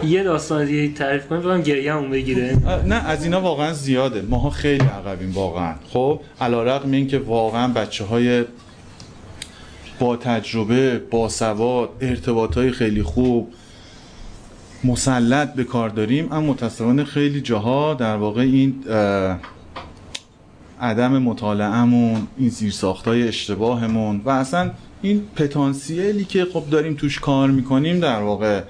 [0.07, 2.59] یه داستان دیگه تعریف کنیم بگم گریه اون بگیره.
[2.87, 4.23] نه از اینا واقعا زیاده.
[4.23, 5.75] ماها خیلی عقبیم واقعا.
[5.89, 8.45] خب علیرغم اینکه واقعا بچه های
[10.01, 13.49] با تجربه با سواد ارتباط های خیلی خوب
[14.85, 18.75] مسلط به کار داریم اما متاسفانه خیلی جاها در واقع این
[20.81, 24.71] عدم مطالعهمون این زیرساختای اشتباهمون و اصلا
[25.03, 28.63] این پتانسیلی که خب داریم توش کار می‌کنیم در واقع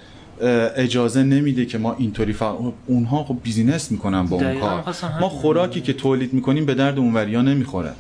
[0.77, 2.73] اجازه نمیده که ما اینطوری فا...
[2.87, 4.95] اونها خب بیزینس می‌کنن با اون کار.
[5.21, 7.93] ما خوراکی که تولید می‌کنیم به درد اونوریا نمی‌خوره.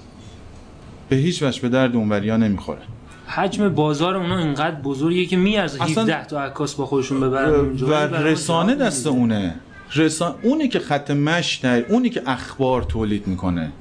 [1.08, 2.80] به هیچ وجه به درد اونوریا نمی‌خوره.
[3.26, 7.86] حجم بازار اونا اینقدر بزرگیه که میارزه 17 تا عکاس با خودشون ببرن اونجا.
[7.86, 9.54] و رسانه دست اونه.
[9.94, 10.34] رسان...
[10.42, 13.72] اونی که خط مش اونی که اخبار تولید می‌کنه.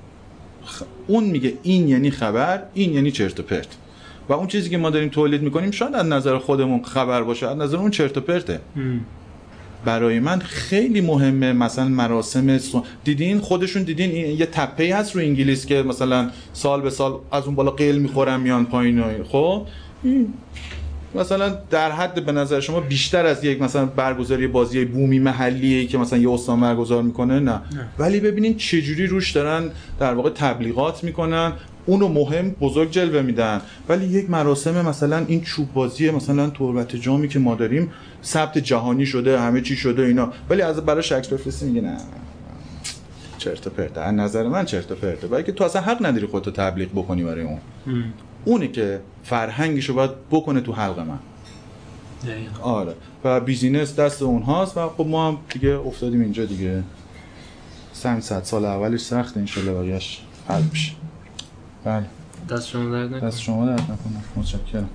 [1.08, 3.68] اون میگه این یعنی خبر این یعنی چرت و پرت.
[4.30, 7.58] و اون چیزی که ما داریم تولید می‌کنیم شاید از نظر خودمون خبر باشه از
[7.58, 8.60] نظر اون چرت و پرته.
[9.86, 12.60] برای من خیلی مهمه مثلا مراسم
[13.04, 17.46] دیدین؟ خودشون دیدین؟ این یه تپه هست رو انگلیس که مثلا سال به سال از
[17.46, 19.66] اون بالا قیل می‌خورن میان پایین خب؟
[21.16, 25.98] مثلا در حد به نظر شما بیشتر از یک مثلا برگزاری بازی بومی محلیه که
[25.98, 27.62] مثلا یه استان برگزار می‌کنه؟ نه, نه.
[28.00, 29.70] ولی ببینین چجوری روش دارن
[30.00, 31.54] در واقع تبلیغات می‌کنن
[31.92, 33.62] اونو مهم بزرگ جلوه میدن.
[33.90, 37.92] ولی یک مراسم مثلا این چوب بازی مثلا تربت جامی که ما داریم
[38.24, 40.34] ثبت جهانی شده همه چی شده اینا.
[40.50, 41.98] ولی از برای بفرستی میگه نه.
[43.38, 44.02] چرت پرته.
[44.02, 45.28] از نظر من چرت پرته.
[45.28, 47.60] ولی که تو اصلا حق نداری خودتو تبلیغ بکنی برای اون.
[48.46, 51.20] اونی که فرهنگشو باید بکنه تو حلق من.
[52.62, 52.94] آره.
[53.24, 56.84] و بیزینس دست اونهاست و خب ما هم دیگه افتادیم اینجا دیگه.
[57.94, 60.92] سم صد سال اولش سخت انشالله بقیهش حل بشه.
[61.84, 62.06] بله.
[62.50, 63.30] دست شما درد نکنه.
[63.30, 64.24] دست شما درد نکنه.
[64.36, 64.90] متشکرم.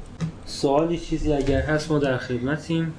[0.47, 2.95] سوالی چیزی اگر هست ما در خدمتیم.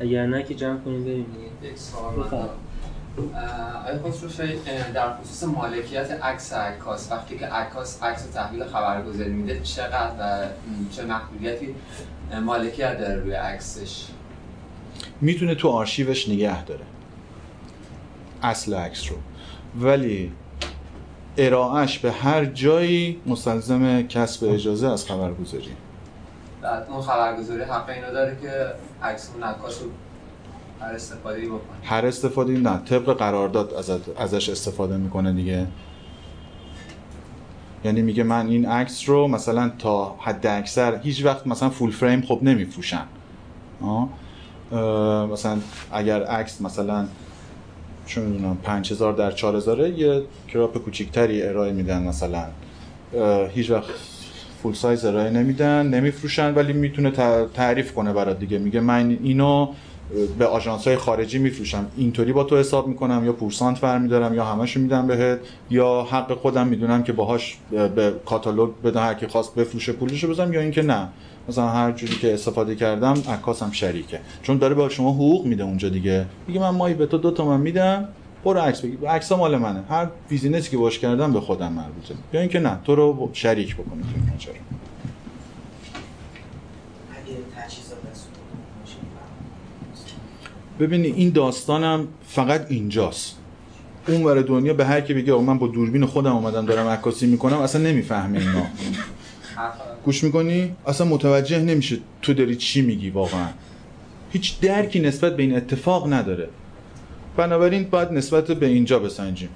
[0.00, 1.26] اگر نه که جمع کنیم بریم
[1.60, 1.72] دیگه.
[1.72, 2.48] یک سوال
[4.04, 10.12] خسروشاهی اه، در خصوص مالکیت عکس عکاس وقتی که عکاس عکس تحویل خبرگزاری میده چقدر
[10.20, 10.46] و
[10.96, 11.74] چه محدودیتی
[12.44, 14.06] مالکیت داره روی عکسش؟
[15.20, 16.84] می‌تونه تو آرشیوش نگه داره.
[18.42, 19.16] اصل عکس رو.
[19.80, 20.32] ولی
[21.38, 25.70] ارائهش به هر جایی مستلزم کسب اجازه از خبرگزاری.
[26.62, 28.48] بعد اون خبرگزاری حق اینو داره که
[29.02, 29.90] عکس اون رو
[30.80, 31.58] هر استفاده بکنه.
[31.84, 33.74] هر استفاده نه طبق قرارداد
[34.18, 35.66] ازش استفاده می‌کنه دیگه.
[37.84, 42.22] یعنی میگه من این عکس رو مثلا تا حد اکثر هیچ وقت مثلا فول فریم
[42.22, 43.04] خب نمیفروشن.
[45.32, 45.58] مثلا
[45.92, 47.06] اگر عکس مثلا
[48.06, 52.44] چه می‌دونم 5000 در 4000 یه کراپ کوچیکتری ارائه میدن مثلا.
[53.54, 53.90] هیچ وقت
[54.62, 58.58] فول سایز ارائه نمیدن نمیفروشن ولی می‌تونه تع- تعریف کنه برات دیگه.
[58.58, 59.68] میگه من اینو
[60.38, 61.86] به آژانس های خارجی میفروشم.
[61.96, 65.38] اینطوری با تو حساب می‌کنم یا پورسانت برمیدارم یا همشو میدم بهت
[65.70, 70.52] یا حق خودم می‌دونم که باهاش به کاتالوگ بدم هر کی خواست بفروشه پولشو بزنم
[70.52, 71.08] یا اینکه نه.
[71.48, 74.20] مثلا هر جوری که استفاده کردم عکاسم شریکه.
[74.42, 76.26] چون داره به شما حقوق میده اونجا دیگه.
[76.46, 78.08] میگه من مایی به تو دو تومن میدم
[78.44, 79.08] برو عکس بگیر.
[79.08, 79.82] عکس مال منه.
[79.90, 82.14] هر بیزینسی که باش کردم به خودم مربوطه.
[82.32, 84.54] یا اینکه نه تو رو شریک بکنه تو این ماجرا
[90.80, 93.36] ببینی این داستانم فقط اینجاست.
[94.08, 97.58] اون ور دنیا به هر کی بگه من با دوربین خودم اومدم دارم عکاسی می‌کنم
[97.58, 98.66] اصلا نمی‌فهمه اینا.
[100.04, 103.48] گوش می‌کنی؟ اصلا متوجه نمیشه تو داری چی میگی واقعا.
[104.32, 106.48] هیچ درکی نسبت به این اتفاق نداره.
[107.36, 109.48] بنابراین باید نسبت به اینجا بسنجیم.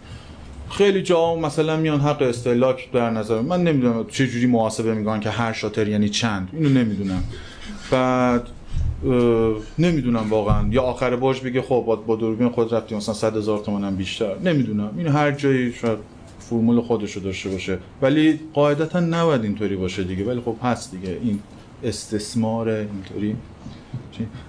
[0.70, 3.64] خیلی جا مثلا میان حق استهلاک در نظر من.
[3.64, 6.48] نمی‌دونم چه جوری محاسبه می‌کنن که هر شاتر یعنی چند.
[6.52, 7.24] اینو نمی‌دونم.
[7.90, 8.43] بعد
[9.78, 10.68] نمی‌دونم واقعا.
[10.70, 14.39] یا آخر باش بگه خب با, دوربین خود رفتی مثلا 100 هزار تومن هم بیشتر.
[14.44, 14.90] نمی‌دونم.
[14.98, 15.98] این هر جایی شاید
[16.51, 17.78] فرمول خودش رو داشته باشه.
[18.02, 20.24] ولی قاعدتا نباید اینطوری باشه دیگه.
[20.24, 21.18] ولی خب هست دیگه.
[21.22, 21.39] این
[21.85, 23.36] استثمار اینطوری؟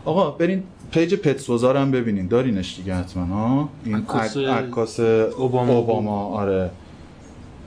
[0.05, 2.27] آقا برین پیج پتسوزار هم ببینین.
[2.27, 5.73] دارینش دیگه حتما ها؟ این عکاس عک- عکاس اوباما.
[5.73, 6.69] اوباما آره.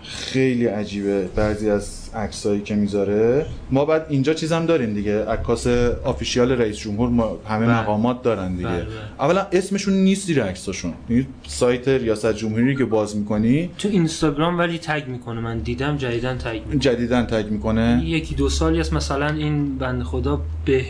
[0.03, 1.29] خیلی عجیبه.
[1.37, 3.47] بعضی از عکسایی که می‌ذاره.
[3.71, 5.25] ما بعد اینجا چیزم داریم دیگه.
[5.25, 5.67] عکاس
[6.05, 7.81] آفیشیال رئیس جمهور ما همه بله.
[7.81, 8.69] مقامات دارن دیگه.
[8.69, 8.93] بله، بله.
[9.21, 10.95] اولا اسمشون نیست زیر عکساشون.
[11.09, 15.41] یعنی سایت ریاست جمهوری که باز می‌کنی تو اینستاگرام ولی تگ می‌کنه.
[15.41, 16.79] من دیدم جدیدن تگ می‌کنه.
[16.79, 18.03] جدیدن تگ می‌کنه.
[18.05, 18.93] یکی دو سالی است.
[18.93, 20.85] مثلا این بند خدا به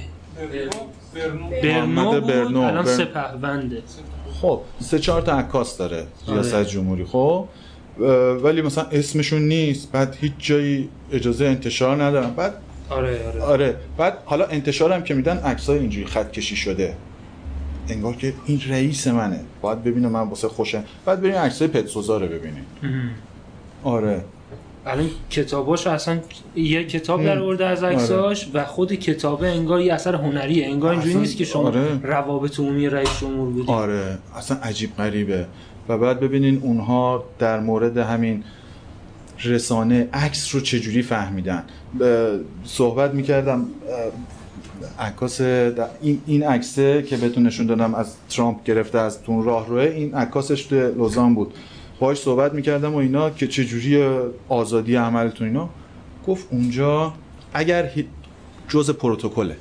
[1.62, 2.60] برنو برنو.
[2.60, 3.82] الان سپهبنده.
[4.40, 6.64] خب سه چهار تا عکاس داره ریاست آره.
[6.64, 7.04] جمهوری.
[7.04, 7.44] خب
[8.42, 12.30] ولی مثلا اسمشون نیست بعد هیچ جایی اجازه انتشار ندارن.
[12.30, 12.54] بعد
[12.90, 13.42] آره آره.
[13.42, 13.76] آره.
[13.96, 16.94] بعد حالا انتشار هم که میدن عکسای اینجوری خط کشی شده.
[17.88, 19.40] انگار که این رئیس منه.
[19.62, 20.84] باید ببینه من واسه خوشم.
[21.04, 22.66] بعد بریم عکسای پتسوزا رو ببینیم.
[22.82, 23.10] مهم.
[23.84, 24.24] آره.
[24.86, 26.18] الان کتاباش اصلا
[26.56, 30.66] یه کتاب در آورده از عکساش و خود کتابه انگار یه اثر هنریه.
[30.66, 32.00] انگار اینجوری نیست که شما آره.
[32.02, 33.72] روابط عمومی رئیس جمهور بودی.
[33.72, 34.18] آره.
[34.36, 35.46] اصلا عجیب غریبه.
[35.88, 38.44] و بعد ببینین اونها در مورد همین
[39.44, 41.64] رسانه عکس رو چجوری فهمیدن.
[42.64, 43.66] صحبت می‌کردم
[44.98, 49.82] عکاس این این عکسه که بهتون نشون دادم از ترامپ گرفته از تون راه روه
[49.82, 51.54] این عکاسش تو لوزان بود.
[52.00, 55.68] باهاش صحبت می‌کردم و اینا که چجوری آزادی عملتون اینا.
[56.26, 57.12] گفت اونجا
[57.54, 57.90] اگر
[58.68, 59.56] جز پروتکله.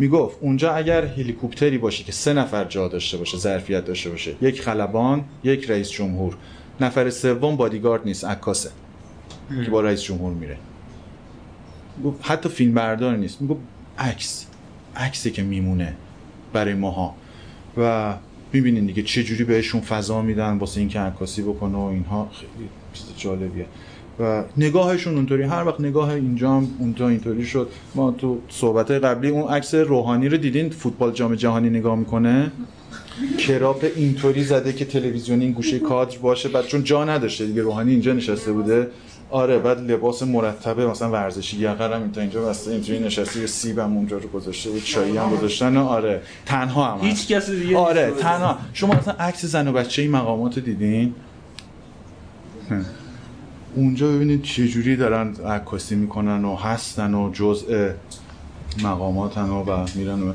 [0.00, 4.62] می‌گفت اونجا اگر هلیکوپتری باشه که سه نفر جا داشته باشه ظرفیت داشته باشه یک
[4.62, 6.36] خلبان یک رئیس جمهور.
[6.80, 8.70] نفر سوم بادیگارد نیست عکاسه.
[9.64, 10.56] که با رئیس جمهور میره.
[12.04, 13.42] گفت حتی فیلم بردار نیست.
[13.42, 13.60] می‌گفت
[13.98, 14.46] عکس.
[14.96, 15.96] عکسی که میمونه
[16.52, 17.14] برای ماها.
[17.76, 18.14] و
[18.52, 22.30] می‌بینین دیگه چه جوری بهشون فضا میدن واسه اینکه عکاسی بکنه و اینها.
[22.32, 23.66] خیلی چیز جالبیه.
[24.20, 25.42] و نگاهشون اونطوری.
[25.42, 27.68] هر وقت نگاه اینجا هم اونجا اینطوری شد.
[27.94, 32.50] ما تو صحبت قبلی اون عکس روحانی رو دیدین؟ فوتبال جام جهانی نگاه می‌کنه؟
[33.38, 36.48] کراپ اینطوری زده که تلویزیونی این گوشه کادر باشه.
[36.48, 38.88] بعد چون جا نداشته دیگه روحانی اینجا نشسته بوده.
[39.30, 42.70] آره بعد لباس مرتبه مثلا ورزشی یقه هم تا اینجا بسته.
[42.70, 45.76] اینجوری نشسته یه سیب هم اونجا رو گذاشته بود چایی هم گذاشتن.
[45.76, 47.06] آره تنها هم.
[47.06, 48.12] هیچ کس دیگه آره.
[48.18, 48.58] تنها.
[48.72, 51.14] شما اصلا عکس زن و بچه این مقامات دیدین.
[53.74, 57.90] اونجا ببینید چه جوری دارن عکاسی می‌کنن و هستن و جزء
[58.82, 60.32] مقاماتن و, و میرن و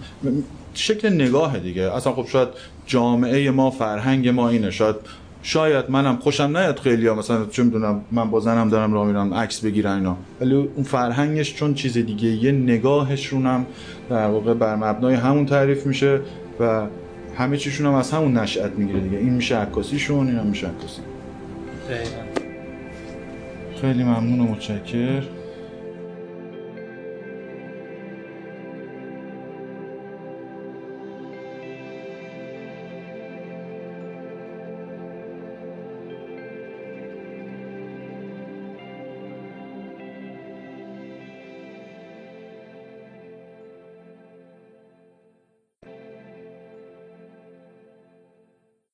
[0.74, 1.96] شکل نگاه دیگه.
[1.96, 2.48] اصلا خب شاید
[2.86, 4.72] جامعه ما فرهنگ ما اینه.
[4.72, 4.96] شاید
[5.42, 9.34] شاید منم خوشم نیاد خیلی ها مثلا چه می‌دونم من با زنم دارم راه میرم
[9.34, 10.18] عکس بگیرن اینا.
[10.42, 13.66] ولی اون فرهنگش چون چیز دیگه یه نگاهشون هم
[14.10, 16.20] در واقع بر مبنای همون تعریف میشه
[16.60, 16.88] و
[17.38, 19.18] همه چیشون هم از همون نشأت می‌گیره دیگه.
[19.18, 21.02] این میشه عکاسیشون این هم میشه عکاسی.
[23.86, 25.22] خیلی ممنون و متشکر